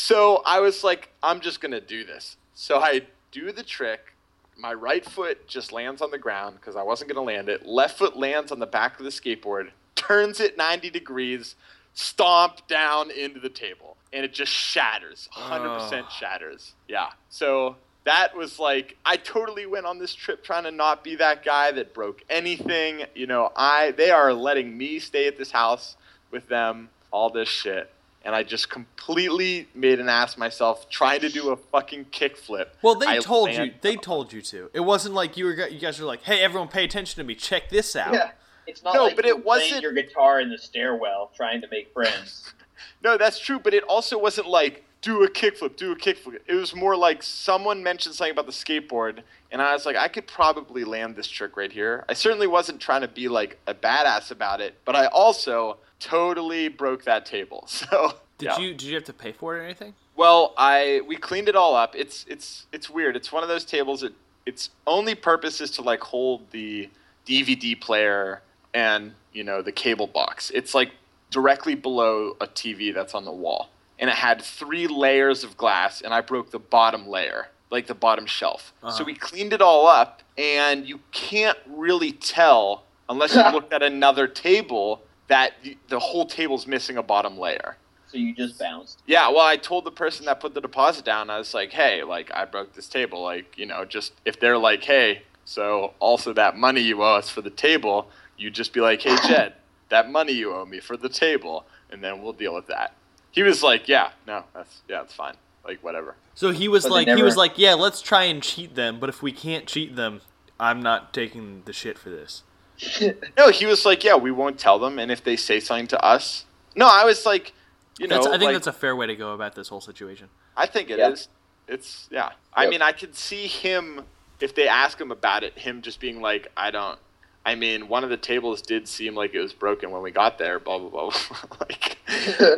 [0.00, 2.38] So I was like, I'm just gonna do this.
[2.54, 4.14] So I do the trick.
[4.56, 7.66] My right foot just lands on the ground because I wasn't gonna land it.
[7.66, 11.54] Left foot lands on the back of the skateboard, turns it 90 degrees,
[11.92, 15.28] stomp down into the table, and it just shatters.
[15.36, 16.08] 100% Oh.
[16.18, 16.72] shatters.
[16.88, 17.10] Yeah.
[17.28, 21.44] So that was like I totally went on this trip trying to not be that
[21.44, 23.04] guy that broke anything.
[23.14, 25.96] You know, I they are letting me stay at this house
[26.30, 27.90] with them, all this shit.
[28.22, 32.66] And I just completely made an ass myself trying to do a fucking kickflip.
[32.82, 33.72] Well, they I told you.
[33.80, 34.70] They told you to.
[34.74, 35.52] It wasn't like you were.
[35.68, 37.34] You guys were like, "Hey, everyone, pay attention to me.
[37.34, 38.32] Check this out." yeah.
[38.66, 41.68] It's not No, like but you it wasn't- your guitar in the stairwell trying to
[41.70, 42.52] make friends.
[43.02, 46.38] No, that's true, but it also wasn't like do a kickflip, do a kickflip.
[46.46, 49.20] It was more like someone mentioned something about the skateboard,
[49.50, 52.04] and I was like, I could probably land this trick right here.
[52.08, 56.68] I certainly wasn't trying to be like a badass about it, but I also totally
[56.68, 57.68] broke that table.
[57.90, 58.58] So Did yeah.
[58.58, 59.94] you did you have to pay for it or anything?
[60.16, 61.94] Well, I we cleaned it all up.
[61.96, 63.16] It's it's it's weird.
[63.16, 64.12] It's one of those tables that
[64.46, 66.88] its only purpose is to like hold the
[67.26, 68.42] DVD player
[68.74, 70.50] and you know the cable box.
[70.54, 70.92] It's like
[71.30, 73.70] directly below a TV that's on the wall,
[74.00, 77.94] and it had three layers of glass, and I broke the bottom layer, like the
[77.94, 78.72] bottom shelf.
[78.80, 79.04] So Uh-huh.
[79.04, 84.26] we cleaned it all up, and you can't really tell unless you looked at another
[84.26, 87.76] table that the, the whole table's missing a bottom layer.
[88.08, 88.98] So you just bounced.
[89.06, 92.02] Yeah, well, I told the person that put the deposit down, I was like, hey,
[92.02, 93.22] like, I broke this table.
[93.22, 97.28] Like, you know, just if they're like, hey, so also that money you owe us
[97.30, 99.52] for the table, you just be like, hey, Jed,
[99.90, 102.94] that money you owe me for the table, and then we'll deal with that.
[103.32, 105.34] He was like, yeah, no, that's, yeah, it's fine.
[105.64, 106.16] Like, whatever.
[106.34, 108.98] So he was But they like, he was like, yeah, let's try and cheat them,
[108.98, 110.20] but if we can't cheat them,
[110.58, 112.42] I'm not taking the shit for this.
[113.36, 116.04] No, he was like, yeah, we won't tell them, and if they say something to
[116.04, 116.46] us.
[116.74, 117.52] No, I was like,
[117.98, 119.82] you know, That's, I think like, that's a fair way to go about this whole
[119.82, 120.28] situation.
[120.56, 121.28] I think it is.
[121.68, 121.74] Yeah.
[121.74, 122.30] It's yeah.
[122.54, 124.02] I mean, I could see him
[124.40, 126.98] if they ask him about it, him just being like, I don't.
[127.44, 130.38] I mean, one of the tables did seem like it was broken when we got
[130.38, 130.58] there.
[130.58, 131.12] Blah blah blah.
[131.60, 131.98] like,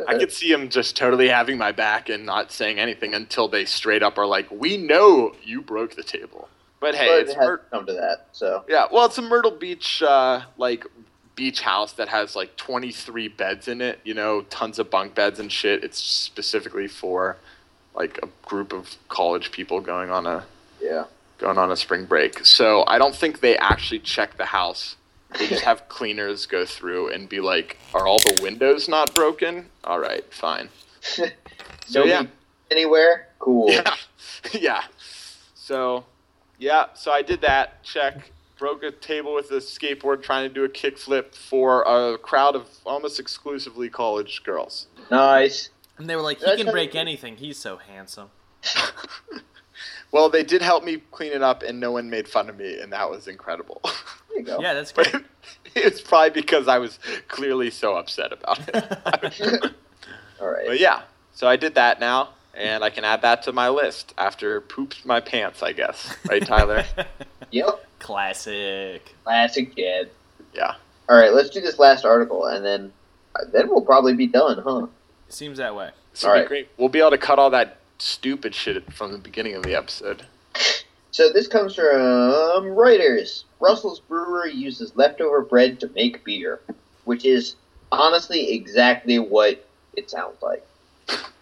[0.07, 3.65] I could see him just totally having my back and not saying anything until they
[3.65, 6.49] straight up are like, "We know you broke the table."
[6.81, 8.27] But hey, but it's it Myr- come to that.
[8.33, 8.87] So yeah.
[8.91, 10.85] Well, it's a Myrtle Beach uh, like
[11.35, 13.99] beach house that has like 23 beds in it.
[14.03, 15.83] You know, tons of bunk beds and shit.
[15.83, 17.37] It's specifically for
[17.95, 20.45] like a group of college people going on a
[20.81, 21.05] yeah.
[21.37, 22.45] Going on a spring break.
[22.45, 24.95] So I don't think they actually check the house.
[25.37, 29.69] They just have cleaners go through and be like, "Are all the windows not broken?
[29.83, 30.69] All right, fine."
[31.85, 32.23] So Nobody yeah,
[32.71, 33.27] anywhere?
[33.39, 33.69] Cool.
[33.69, 33.95] yeah,
[34.53, 34.83] yeah.
[35.53, 36.05] So
[36.57, 37.83] yeah, so I did that.
[37.83, 38.31] Check.
[38.57, 42.69] Broke a table with a skateboard trying to do a kickflip for a crowd of
[42.85, 44.87] almost exclusively college girls.
[45.11, 45.69] Nice.
[45.97, 47.35] And they were like, he That's can break anything.
[47.37, 48.29] He's so handsome.
[50.13, 52.79] Well, they did help me clean it up, and no one made fun of me,
[52.79, 53.81] and that was incredible.
[54.29, 54.59] There you go.
[54.61, 55.25] Yeah, that's But good.
[55.75, 56.97] it's probably because I was
[57.27, 58.75] clearly so upset about it.
[60.41, 60.65] All right.
[60.65, 61.03] but yeah,
[61.35, 65.05] so I did that now, and I can add that to my list after pooped
[65.05, 66.15] my pants, I guess.
[66.27, 66.83] Right, Tyler?
[67.51, 67.85] Yep.
[67.99, 69.13] Classic.
[69.23, 70.09] Classic Jed.
[70.55, 70.75] yeah.
[71.09, 72.91] All right, let's do this last article, and then
[73.35, 74.87] uh, then we'll probably be done, huh?
[75.29, 75.91] Seems that way.
[76.11, 76.47] This will Alright.
[76.47, 76.69] great.
[76.77, 80.25] We'll be able to cut all that stupid shit from the beginning of the episode.
[81.11, 81.85] So this comes from
[82.75, 83.43] Reuters.
[83.59, 86.59] Brussels brewery uses leftover bread to make beer,
[87.05, 87.55] which is
[87.91, 89.65] honestly exactly what
[89.95, 90.65] it sounds like.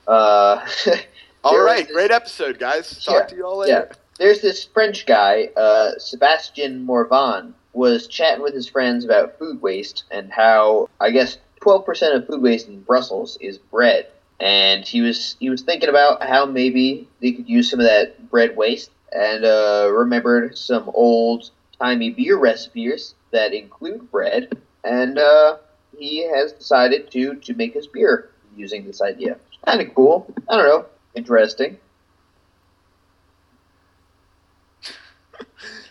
[0.07, 0.65] Uh,
[1.43, 3.03] All right, is- great episode, guys.
[3.03, 3.87] Talk Yeah, to you all later.
[3.89, 3.95] Yeah.
[4.19, 10.03] there's this French guy, uh, Sebastien Morvan, was chatting with his friends about food waste
[10.11, 14.07] and how I guess 12% of food waste in Brussels is bread.
[14.41, 18.29] And he was he was thinking about how maybe they could use some of that
[18.31, 24.57] bread waste, and uh, remembered some old timey beer recipes that include bread.
[24.83, 25.57] And uh,
[25.95, 29.37] he has decided to to make his beer using this idea.
[29.63, 30.33] Kind of cool.
[30.49, 30.85] I don't know.
[31.13, 31.77] Interesting.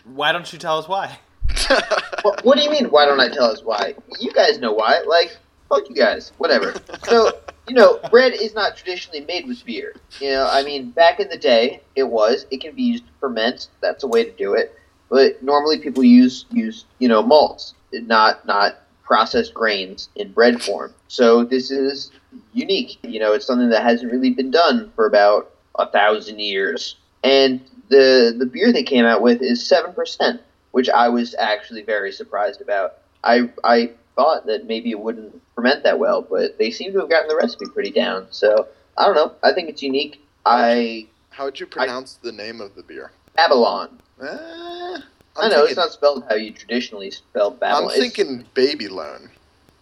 [0.03, 1.19] Why don't you tell us why?
[2.23, 2.85] What, what do you mean?
[2.91, 3.95] Why don't I tell us why?
[4.19, 5.03] You guys know why.
[5.07, 5.35] Like,
[5.69, 6.31] fuck you guys.
[6.37, 6.75] Whatever.
[7.03, 7.31] So,
[7.67, 9.95] you know, bread is not traditionally made with beer.
[10.19, 12.45] You know, I mean, back in the day, it was.
[12.51, 13.67] It can be used to ferment.
[13.81, 14.77] That's a way to do it.
[15.09, 20.93] But normally, people use use you know malts, not not processed grains in bread form.
[21.07, 22.11] So this is
[22.53, 22.97] unique.
[23.03, 26.95] You know, it's something that hasn't really been done for about a thousand years.
[27.23, 30.41] And the the beer they came out with is seven percent
[30.71, 32.97] which I was actually very surprised about.
[33.23, 37.09] I I thought that maybe it wouldn't ferment that well, but they seem to have
[37.09, 38.27] gotten the recipe pretty down.
[38.31, 39.33] So I don't know.
[39.43, 40.21] I think it's unique.
[40.45, 43.11] I How would you pronounce the name of the beer?
[43.35, 43.99] Babylon.
[44.21, 47.83] Eh, i know thinking, it's not spelled how you traditionally spell Babylon.
[47.83, 49.29] I'm It's- thinking Baby Loan.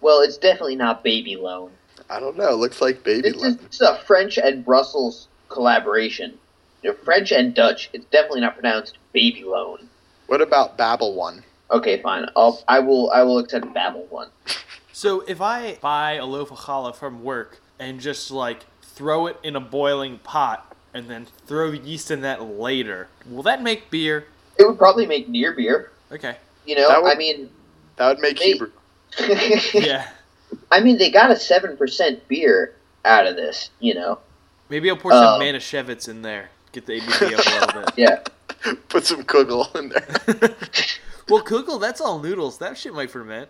[0.01, 1.71] well, it's definitely not Baby Loan.
[2.09, 2.49] I don't know.
[2.49, 3.59] It looks like Baby This is, Loan.
[3.65, 6.37] this is a French and Brussels collaboration.
[6.83, 7.89] Know, French and Dutch.
[7.93, 9.89] It's definitely not pronounced Baby Loan.
[10.27, 11.43] What about Babel One?
[11.71, 12.27] Okay, fine.
[12.35, 14.29] I'll I will I will accept Babel one.
[14.91, 19.37] So if I buy a loaf of challah from work and just like throw it
[19.43, 24.25] in a boiling pot and then throw yeast in that later, will that make beer?
[24.57, 25.91] It would probably make near beer.
[26.11, 26.35] Okay.
[26.65, 27.49] You know, would- I mean,
[27.97, 28.53] That would make Hey.
[28.53, 28.71] Hebrew.
[29.73, 30.07] Yeah.
[30.71, 32.73] I mean, they got a seven percent beer
[33.05, 33.69] out of this.
[33.79, 34.19] You know,
[34.69, 36.49] Maybe I'll pour some Uh, Manischewitz in there.
[36.71, 37.93] Get the ABV up a little bit.
[37.97, 38.73] yeah.
[38.89, 40.55] Put some kugel in there.
[41.29, 42.57] Well, Kugel, that's all noodles.
[42.57, 43.49] That shit might ferment.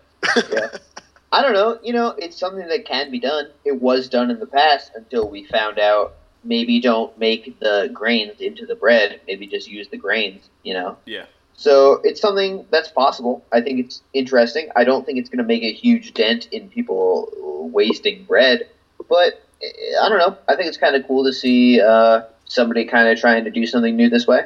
[0.51, 0.67] yeah.
[1.31, 1.79] I don't know.
[1.83, 3.49] You know, it's something that can be done.
[3.63, 8.41] It was done in the past until we found out maybe don't make the grains
[8.41, 9.21] into the bread.
[9.27, 10.49] Maybe just use the grains.
[10.63, 10.97] You know.
[11.05, 11.25] Yeah.
[11.53, 13.43] So it's something that's possible.
[13.51, 14.69] I think it's interesting.
[14.77, 17.29] I don't think it's going to make a huge dent in people
[17.73, 18.69] wasting bread,
[19.09, 19.43] but
[20.01, 20.37] I don't know.
[20.47, 23.65] I think it's kind of cool to see uh, somebody kind of trying to do
[23.65, 24.45] something new this way.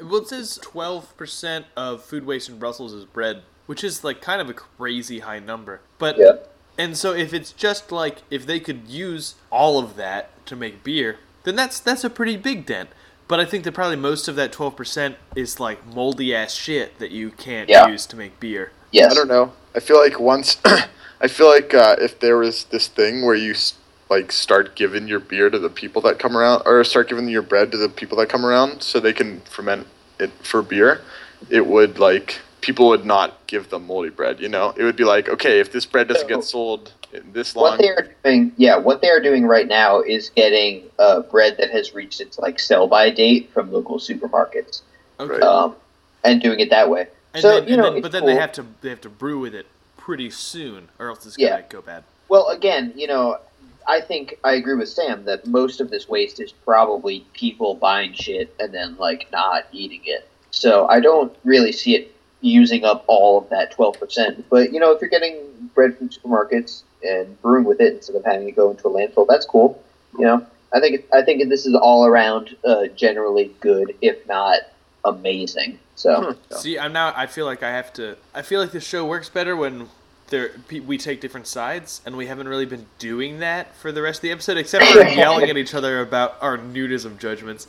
[0.00, 4.40] Well, it says 12% of food waste in Brussels is bread, which is like kind
[4.40, 5.80] of a crazy high number.
[5.98, 6.32] But Yeah.
[6.78, 10.84] and so if it's just like if they could use all of that to make
[10.84, 12.90] beer, then that's that's a pretty big dent.
[13.28, 17.10] But I think that probably most of that 12% is like moldy ass shit that
[17.10, 17.88] you can't Yeah.
[17.88, 18.70] use to make beer.
[18.92, 19.10] Yes.
[19.12, 19.52] I don't know.
[19.74, 20.58] I feel like once,
[21.20, 23.74] I feel like uh, if there was this thing where you s-
[24.08, 27.42] like start giving your beer to the people that come around, or start giving your
[27.42, 29.86] bread to the people that come around, so they can ferment
[30.18, 31.02] it for beer,
[31.50, 34.40] it would like people would not give them moldy bread.
[34.40, 37.54] You know, it would be like, okay, if this bread doesn't get sold in this
[37.54, 41.56] What they are doing, yeah, what they are doing right now is getting uh, bread
[41.58, 44.82] that has reached its like sell by date from local supermarkets,
[45.18, 45.40] Okay.
[45.40, 45.76] Um,
[46.24, 47.06] and doing it that way.
[47.34, 48.28] And so then, you and know, then, but then cool.
[48.28, 51.50] they have to they have to brew with it pretty soon, or else it's Yeah.
[51.50, 52.04] gonna go bad.
[52.28, 53.38] Well, again, you know,
[53.86, 58.12] I think I agree with Sam that most of this waste is probably people buying
[58.12, 60.28] shit and then like not eating it.
[60.50, 64.44] So I don't really see it using up all of that twelve percent.
[64.50, 65.36] But you know, if you're getting
[65.74, 69.26] bread from supermarkets and brewing with it instead of having it go into a landfill,
[69.28, 69.82] that's cool.
[70.18, 74.60] You know, I think I think this is all around uh, generally good, if not
[75.04, 75.78] amazing.
[75.94, 77.12] So See, I'm now.
[77.16, 78.16] I feel like I have to.
[78.34, 79.88] I feel like the show works better when
[80.28, 80.50] there
[80.86, 84.22] we take different sides, and we haven't really been doing that for the rest of
[84.22, 87.68] the episode, except for yelling at each other about our nudism judgments.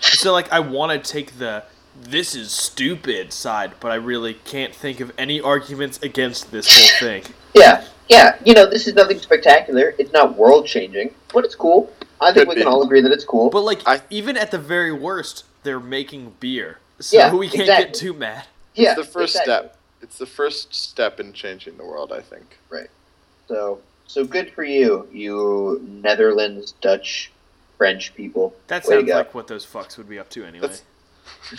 [0.00, 1.64] So, like, I want to take the
[2.00, 7.08] "this is stupid" side, but I really can't think of any arguments against this whole
[7.08, 7.24] thing.
[7.54, 8.36] Yeah, yeah.
[8.44, 9.94] You know, this is nothing spectacular.
[9.98, 11.92] It's not world changing, but it's cool.
[12.20, 12.60] I think Could we be.
[12.62, 13.50] can all agree that it's cool.
[13.50, 17.66] But like, I- even at the very worst, they're making beer, so Yeah, we can't
[17.66, 18.44] get too mad.
[18.74, 19.68] yeah, it's the first exactly.
[19.68, 19.76] step.
[20.04, 22.12] It's the first step in changing the world.
[22.12, 22.58] I think.
[22.68, 22.90] Right.
[23.48, 27.32] So, so good for you, you Netherlands, Dutch,
[27.78, 28.54] French people.
[28.66, 30.74] That Way sounds like what those fucks would be up to anyway.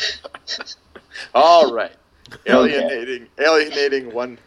[1.33, 1.95] All right,
[2.45, 4.37] alienating alienating one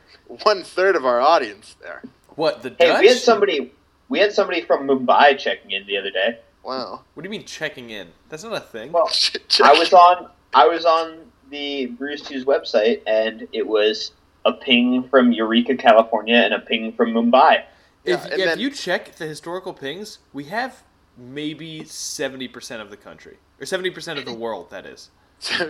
[0.45, 2.03] one third of our audience there.
[2.37, 3.01] What the Hey, Dutch?
[3.01, 3.73] we had somebody.
[4.09, 6.39] We had somebody from Mumbai checking in the other day.
[6.63, 7.03] Wow.
[7.15, 8.09] What do you mean checking in?
[8.29, 8.93] That's not a thing.
[8.93, 9.11] Well,
[9.65, 10.29] I was on.
[10.55, 14.13] I was on the Bruce Two's website, and it was
[14.45, 17.65] a ping from Eureka, California, and a ping from Mumbai.
[18.05, 20.83] if Yeah, and if then- you check the historical pings, we have
[21.17, 24.71] maybe seventy percent of the country or seventy percent of the world.
[24.71, 25.11] That is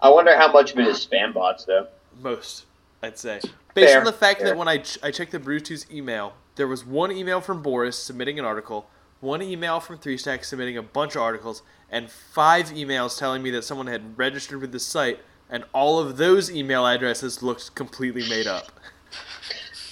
[0.00, 1.88] I wonder how much of it is spam bots, though.
[2.20, 2.66] most,
[3.02, 3.40] I'd say.
[3.74, 4.50] Based Fair, on the fact fair.
[4.50, 7.62] that when I ch- I checked the Brew 2's email, there was one email from
[7.62, 8.88] Boris submitting an article,
[9.20, 13.50] one email from Three Stack submitting a bunch of articles, and five emails telling me
[13.50, 18.28] that someone had registered with the site, and all of those email addresses looked completely
[18.28, 18.70] made up.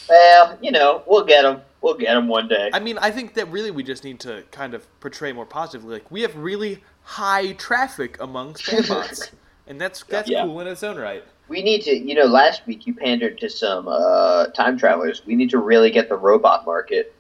[0.09, 1.63] Well, you know, we'll get them.
[1.81, 2.71] We'll get them one day.
[2.73, 5.95] I mean, I think that really we just need to kind of portray more positively.
[5.95, 9.31] Like we have really high traffic among spam bots,
[9.67, 10.45] and that's that's Yeah.
[10.45, 11.25] cool in its own right.
[11.49, 15.25] We need to, you know, last week you pandered to some uh, time travelers.
[15.27, 17.15] We need to really get the robot market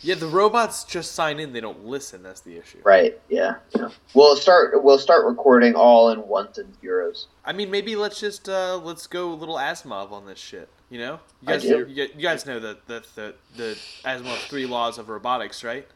[0.00, 2.22] Yeah, the robots just sign in; they don't listen.
[2.22, 2.78] That's the issue.
[2.84, 3.18] right.
[3.28, 3.88] Yeah, yeah.
[4.14, 4.82] We'll start.
[4.84, 7.26] We'll start recording all in ones and zeros.
[7.44, 10.68] I mean, maybe let's just uh, let's go a little Asimov on this shit.
[10.90, 11.86] You know, you I guys, do.
[11.88, 15.86] you, you guys know the the the, the Asimov three laws of robotics, right?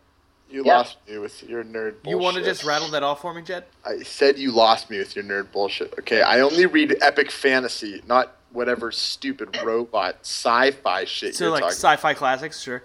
[0.51, 0.79] You Yeah.
[0.79, 2.11] lost me with your nerd bullshit.
[2.11, 3.65] You want to just rattle that off for me, Jed?
[3.87, 5.95] I said you lost me with your nerd bullshit.
[6.01, 11.61] Okay, I only read epic fantasy, not whatever stupid robot sci-fi shit So you're like
[11.63, 11.75] talking.
[11.77, 12.83] sci-fi classics, sure.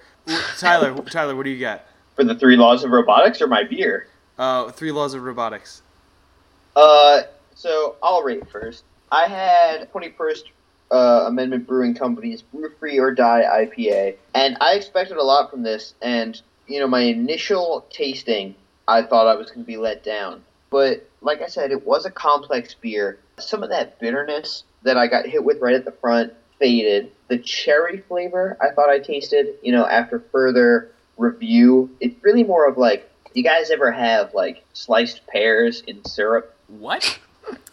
[0.57, 1.86] Tyler, Tyler, what do you got?
[2.15, 4.07] For the three laws of robotics or my beer?
[4.38, 5.82] Uh, three laws of robotics.
[6.75, 7.23] Uh,
[7.55, 8.84] so I'll rate first.
[9.11, 10.43] I had 21st
[10.91, 15.63] uh, Amendment Brewing Company's Brew Free or Die IPA, and I expected a lot from
[15.63, 15.93] this.
[16.01, 18.55] And you know, my initial tasting,
[18.88, 20.43] I thought I was going to be let down.
[20.69, 23.19] But like I said, it was a complex beer.
[23.39, 27.12] Some of that bitterness that I got hit with right at the front faded.
[27.28, 32.68] The cherry flavor I thought I tasted, you know, after further review, it's really more
[32.68, 36.55] of like, you guys ever have like sliced pears in syrup?
[36.68, 37.20] What?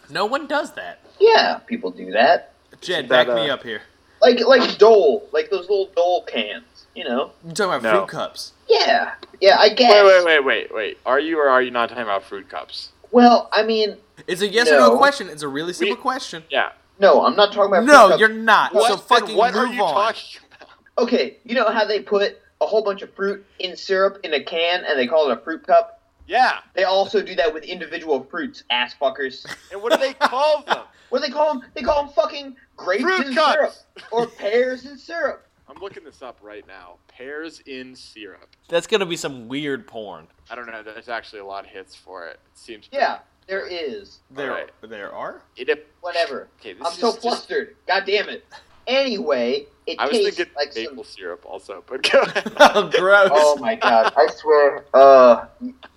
[0.09, 0.99] No one does that.
[1.19, 2.53] Yeah, people do that.
[2.81, 3.81] Jed, that, back me uh, up here.
[4.21, 7.31] Like like Dole, like those little Dole cans, you know?
[7.43, 7.99] I'm talking about No.
[7.99, 8.53] fruit cups.
[8.67, 9.91] Yeah, yeah, I guess.
[10.03, 10.97] Wait, wait, wait, wait, wait.
[11.05, 12.89] Are you or are you not talking about fruit cups?
[13.11, 14.97] Well, I mean, It's a yes or no No.
[14.97, 15.29] question.
[15.29, 16.43] It's a really simple We- question.
[16.49, 16.71] Yeah.
[16.99, 17.85] No, I'm not talking about.
[17.85, 18.73] fruit No, you're not.
[18.73, 19.93] What, so fucking what move are you on.
[19.93, 20.69] talking about?
[20.97, 24.43] Okay, you know how they put a whole bunch of fruit in syrup in a
[24.43, 26.01] can and they call it a fruit cup?
[26.27, 26.59] Yeah.
[26.73, 29.45] They also do that with individual fruits, ass fuckers.
[29.71, 30.79] And what do they call them?
[31.09, 31.69] What do they call them?
[31.75, 33.53] They call them fucking grapes Fruit in cups.
[33.53, 33.73] syrup
[34.11, 35.45] or pears in syrup.
[35.69, 36.95] I'm looking this up right now.
[37.07, 38.49] Pears in syrup.
[38.69, 40.27] That's gonna be some weird porn.
[40.49, 40.81] I don't know.
[40.81, 42.39] There's actually a lot of hits for it.
[42.51, 42.89] It seems.
[42.91, 44.19] Yeah, there is.
[44.31, 44.69] There, Alright.
[44.81, 45.41] there are.
[45.57, 46.47] It, ap- Whatever.
[46.59, 47.75] okay, this I'm is so just- flustered.
[47.87, 48.45] God damn it.
[48.87, 51.11] Anyway, it I was tastes thinking like maple some.
[51.17, 52.53] syrup also, but go ahead.
[52.57, 53.29] Oh, gross.
[53.33, 54.13] Oh my god!
[54.15, 54.85] I swear.
[54.93, 55.45] Uh,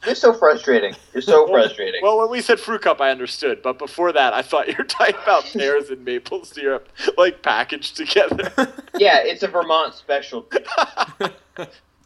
[0.06, 0.94] you're so frustrating.
[1.12, 2.00] You're so frustrating.
[2.02, 4.84] Well, when we said fruit cup, I understood, but before that, I thought you were
[4.84, 6.88] talking about pears and maple syrup,
[7.18, 8.50] like packaged together.
[8.96, 10.46] yeah, it's a Vermont special.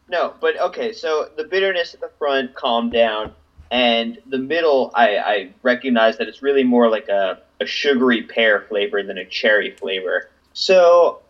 [0.08, 0.92] No, but okay.
[0.92, 3.32] So the bitterness at the front calmed down,
[3.72, 8.66] and the middle, I, I recognize that it's really more like a, a sugary pear
[8.68, 10.28] flavor than a cherry flavor.
[10.52, 11.20] So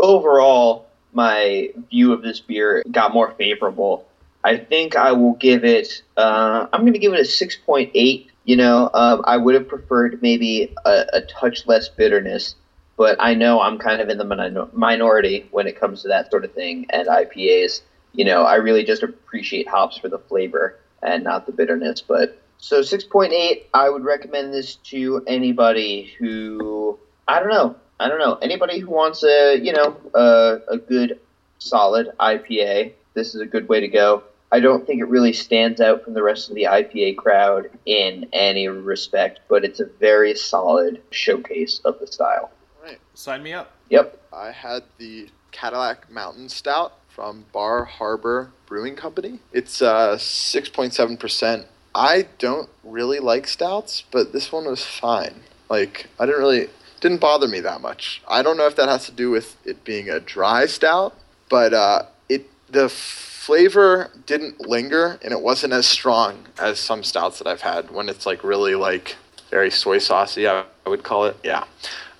[0.00, 4.08] overall, my view of this beer got more favorable.
[4.42, 6.02] I think I will give it.
[6.16, 8.32] Uh, I'm going to give it a six point eight.
[8.44, 12.56] You know, um, I would have preferred maybe a, a touch less bitterness,
[12.96, 16.32] but I know I'm kind of in the minor- minority when it comes to that
[16.32, 17.82] sort of thing and IPAs.
[18.12, 22.00] You know, I really just appreciate hops for the flavor and not the bitterness.
[22.00, 26.98] But so 6.8, I would recommend this to anybody who
[27.28, 31.18] I don't know, I don't know, anybody who wants a you know a, a good
[31.58, 32.92] solid IPA.
[33.14, 34.22] This is a good way to go.
[34.52, 38.28] I don't think it really stands out from the rest of the IPA crowd in
[38.34, 42.50] any respect, but it's a very solid showcase of the style.
[42.78, 43.72] All right, sign me up.
[43.88, 44.20] Yep.
[44.30, 49.40] I had the Cadillac Mountain Stout from Bar Harbor Brewing Company.
[49.52, 51.66] It's uh, 6.7%.
[51.94, 55.42] I don't really like stouts, but this one was fine.
[55.68, 56.68] Like, I didn't really,
[57.00, 58.22] didn't bother me that much.
[58.26, 61.14] I don't know if that has to do with it being a dry stout,
[61.48, 67.38] but uh, it the flavor didn't linger and it wasn't as strong as some stouts
[67.38, 69.16] that I've had when it's like really like
[69.50, 71.36] very soy saucy, I, I would call it.
[71.44, 71.64] Yeah.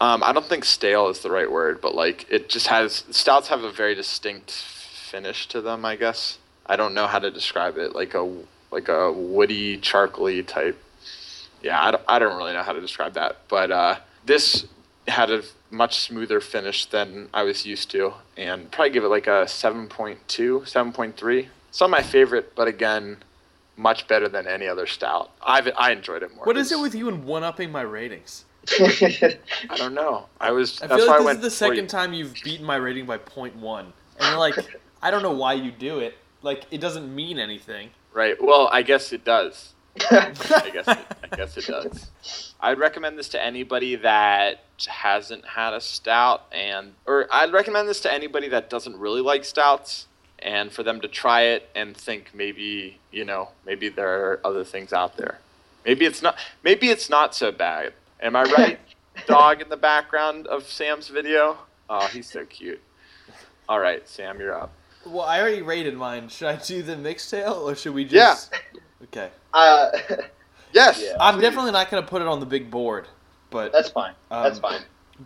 [0.01, 3.49] Um, I don't think stale is the right word, but like it just has stouts
[3.49, 4.51] have a very distinct
[5.13, 5.85] finish to them.
[5.85, 7.95] I guess I don't know how to describe it.
[7.95, 8.23] Like a
[8.71, 10.83] like a woody, charcoaly type.
[11.63, 14.67] Yeah, I don't, I don't really know how to describe that, but uh, this
[15.07, 19.27] had a much smoother finish than I was used to, and probably give it like
[19.27, 21.47] a 7.2, 7.3.
[21.69, 23.19] It's not my favorite, but again,
[23.77, 25.31] much better than any other stout.
[25.43, 26.47] I've I enjoyed it more.
[26.47, 28.45] What is it with you and one upping my ratings?
[28.81, 29.37] I
[29.77, 30.27] don't know.
[30.41, 30.81] I was.
[30.81, 31.77] I that's feel why like this is the for you.
[31.77, 33.81] second time you've beaten my rating by 0.1.
[33.81, 34.57] And you're like,
[35.03, 36.17] I don't know why you do it.
[36.43, 37.91] Like, it doesn't mean anything.
[38.13, 38.37] Right.
[38.41, 39.75] Well, I guess it does.
[40.11, 40.99] I guess it,
[41.33, 42.55] I guess it does.
[42.61, 48.01] I'd recommend this to anybody that hasn't had a stout, and or I'd recommend this
[48.01, 50.07] to anybody that doesn't really like stouts,
[50.39, 54.65] and for them to try it and think maybe you know maybe there are other
[54.65, 55.41] things out there.
[55.85, 56.39] Maybe it's not.
[56.63, 57.93] Maybe it's not so bad.
[58.21, 58.79] Am I right?
[59.27, 61.59] Dog in the background of Sam's video.
[61.91, 62.81] Oh, he's so cute.
[63.69, 64.73] All right, Sam, you're up.
[65.07, 66.29] Well, I already rated mine.
[66.29, 68.15] Should I do the Mixxtail or should we just?
[68.53, 68.59] Yeah.
[68.73, 68.85] just.
[69.05, 69.31] Okay.
[69.53, 69.91] uh,
[70.73, 71.03] Yes.
[71.05, 71.17] Yeah.
[71.21, 73.07] I'm definitely not going to put it on the big board.
[73.51, 74.15] But, that's fine.
[74.31, 74.81] That's Um, fine.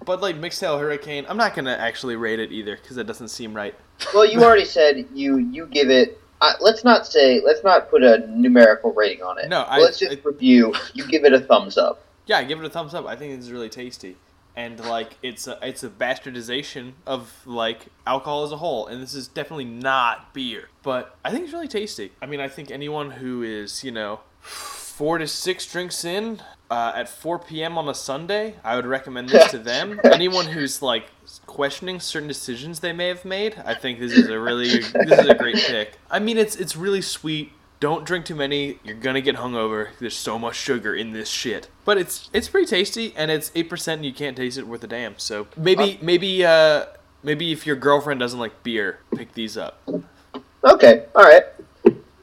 [0.05, 3.29] but like Mixxtail Hurricane, I'm not going to actually rate it either because it doesn't
[3.29, 3.72] seem right.
[4.12, 6.20] Well, you already said you you give it.
[6.41, 7.41] Uh, let's not say.
[7.41, 9.49] Let's not put a numerical rating on it.
[9.49, 10.74] No, I- let's just I- review.
[10.95, 12.03] You give it a thumbs up.
[12.27, 13.07] Yeah, I give it a thumbs up.
[13.07, 14.16] I think it's really tasty,
[14.57, 19.14] and like it's a it's a bastardization of like alcohol as a whole, and this
[19.14, 22.12] is definitely not beer, but I think it's really tasty.
[22.22, 26.40] I mean, I think anyone who is you know four to six drinks in
[26.70, 27.76] uh, at 4 p.m.
[27.78, 30.00] on a Sunday, I would recommend this to them.
[30.04, 31.11] anyone who's like
[31.46, 35.26] questioning certain decisions they may have made, I think this is a really this is
[35.28, 35.98] a great pick.
[36.11, 37.52] I mean, it's it's really sweet.
[37.79, 38.79] Don't drink too many.
[38.85, 39.89] You're gonna get hungover.
[39.99, 41.68] There's so much sugar in this shit.
[41.85, 44.83] But it's it's pretty tasty, and it's eight percent, and you can't taste it worth
[44.85, 45.18] a damn.
[45.18, 46.87] So maybe maybe uh
[47.22, 49.81] maybe if your girlfriend doesn't like beer, pick these up.
[50.64, 51.05] Okay.
[51.14, 51.45] All right.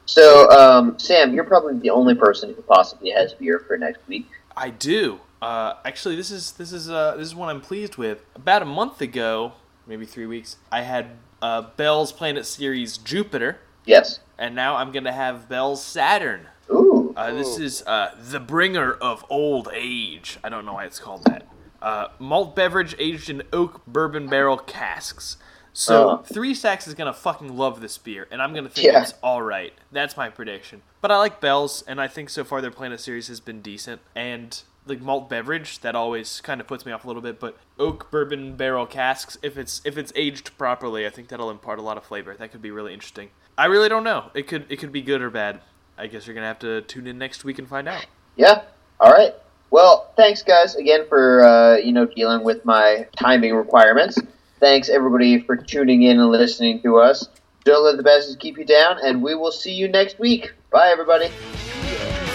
[0.06, 4.28] So, um, Sam, you're probably the only person who possibly has beer for next week.
[4.54, 5.20] I do.
[5.40, 8.22] Uh, actually, this is this is uh, this is one I'm pleased with.
[8.34, 9.52] About a month ago,
[9.86, 11.06] maybe three weeks, I had
[11.40, 14.20] uh, Bell's Planet Series Jupiter, Yes.
[14.38, 16.46] And now I'm gonna have Bell's Saturn.
[16.70, 17.12] Ooh.
[17.16, 20.38] Uh, this is uh, the bringer of old age.
[20.42, 21.46] I don't know why it's called that.
[21.82, 25.36] Uh, malt beverage aged in oak bourbon barrel casks.
[25.72, 26.16] So Uh.
[26.22, 29.02] three stacks is gonna fucking love this beer, and I'm gonna think Yeah.
[29.02, 29.72] it's all right.
[29.92, 30.82] That's my prediction.
[31.00, 34.00] But I like Bell's, and I think so far their Planet Series has been decent.
[34.14, 37.40] And like malt beverage, that always kind of puts me off a little bit.
[37.40, 41.78] But oak bourbon barrel casks, if it's if it's aged properly, I think that'll impart
[41.78, 42.34] a lot of flavor.
[42.34, 43.30] That could be really interesting.
[43.56, 44.30] I really don't know.
[44.34, 45.60] It could it could be good or bad.
[45.96, 48.06] I guess you're gonna have to tune in next week and find out.
[48.36, 48.62] Yeah.
[49.00, 49.34] All right.
[49.70, 54.18] Well, thanks guys again for uh, you know dealing with my timing requirements.
[54.60, 57.28] thanks everybody for tuning in and listening to us.
[57.64, 60.52] Don't let the bastards keep you down, and we will see you next week.
[60.70, 61.30] Bye, everybody.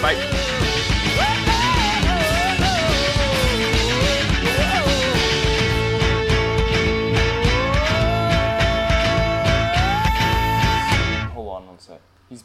[0.01, 0.48] Bye.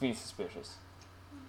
[0.05, 0.75] Being suspicious.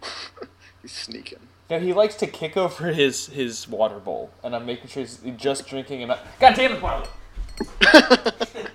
[0.81, 1.39] He's sneaking.
[1.69, 5.19] No, he likes to kick over his his water bowl, and I'm making sure he's
[5.35, 6.19] just drinking and not.
[6.39, 7.07] God damn it, Marley!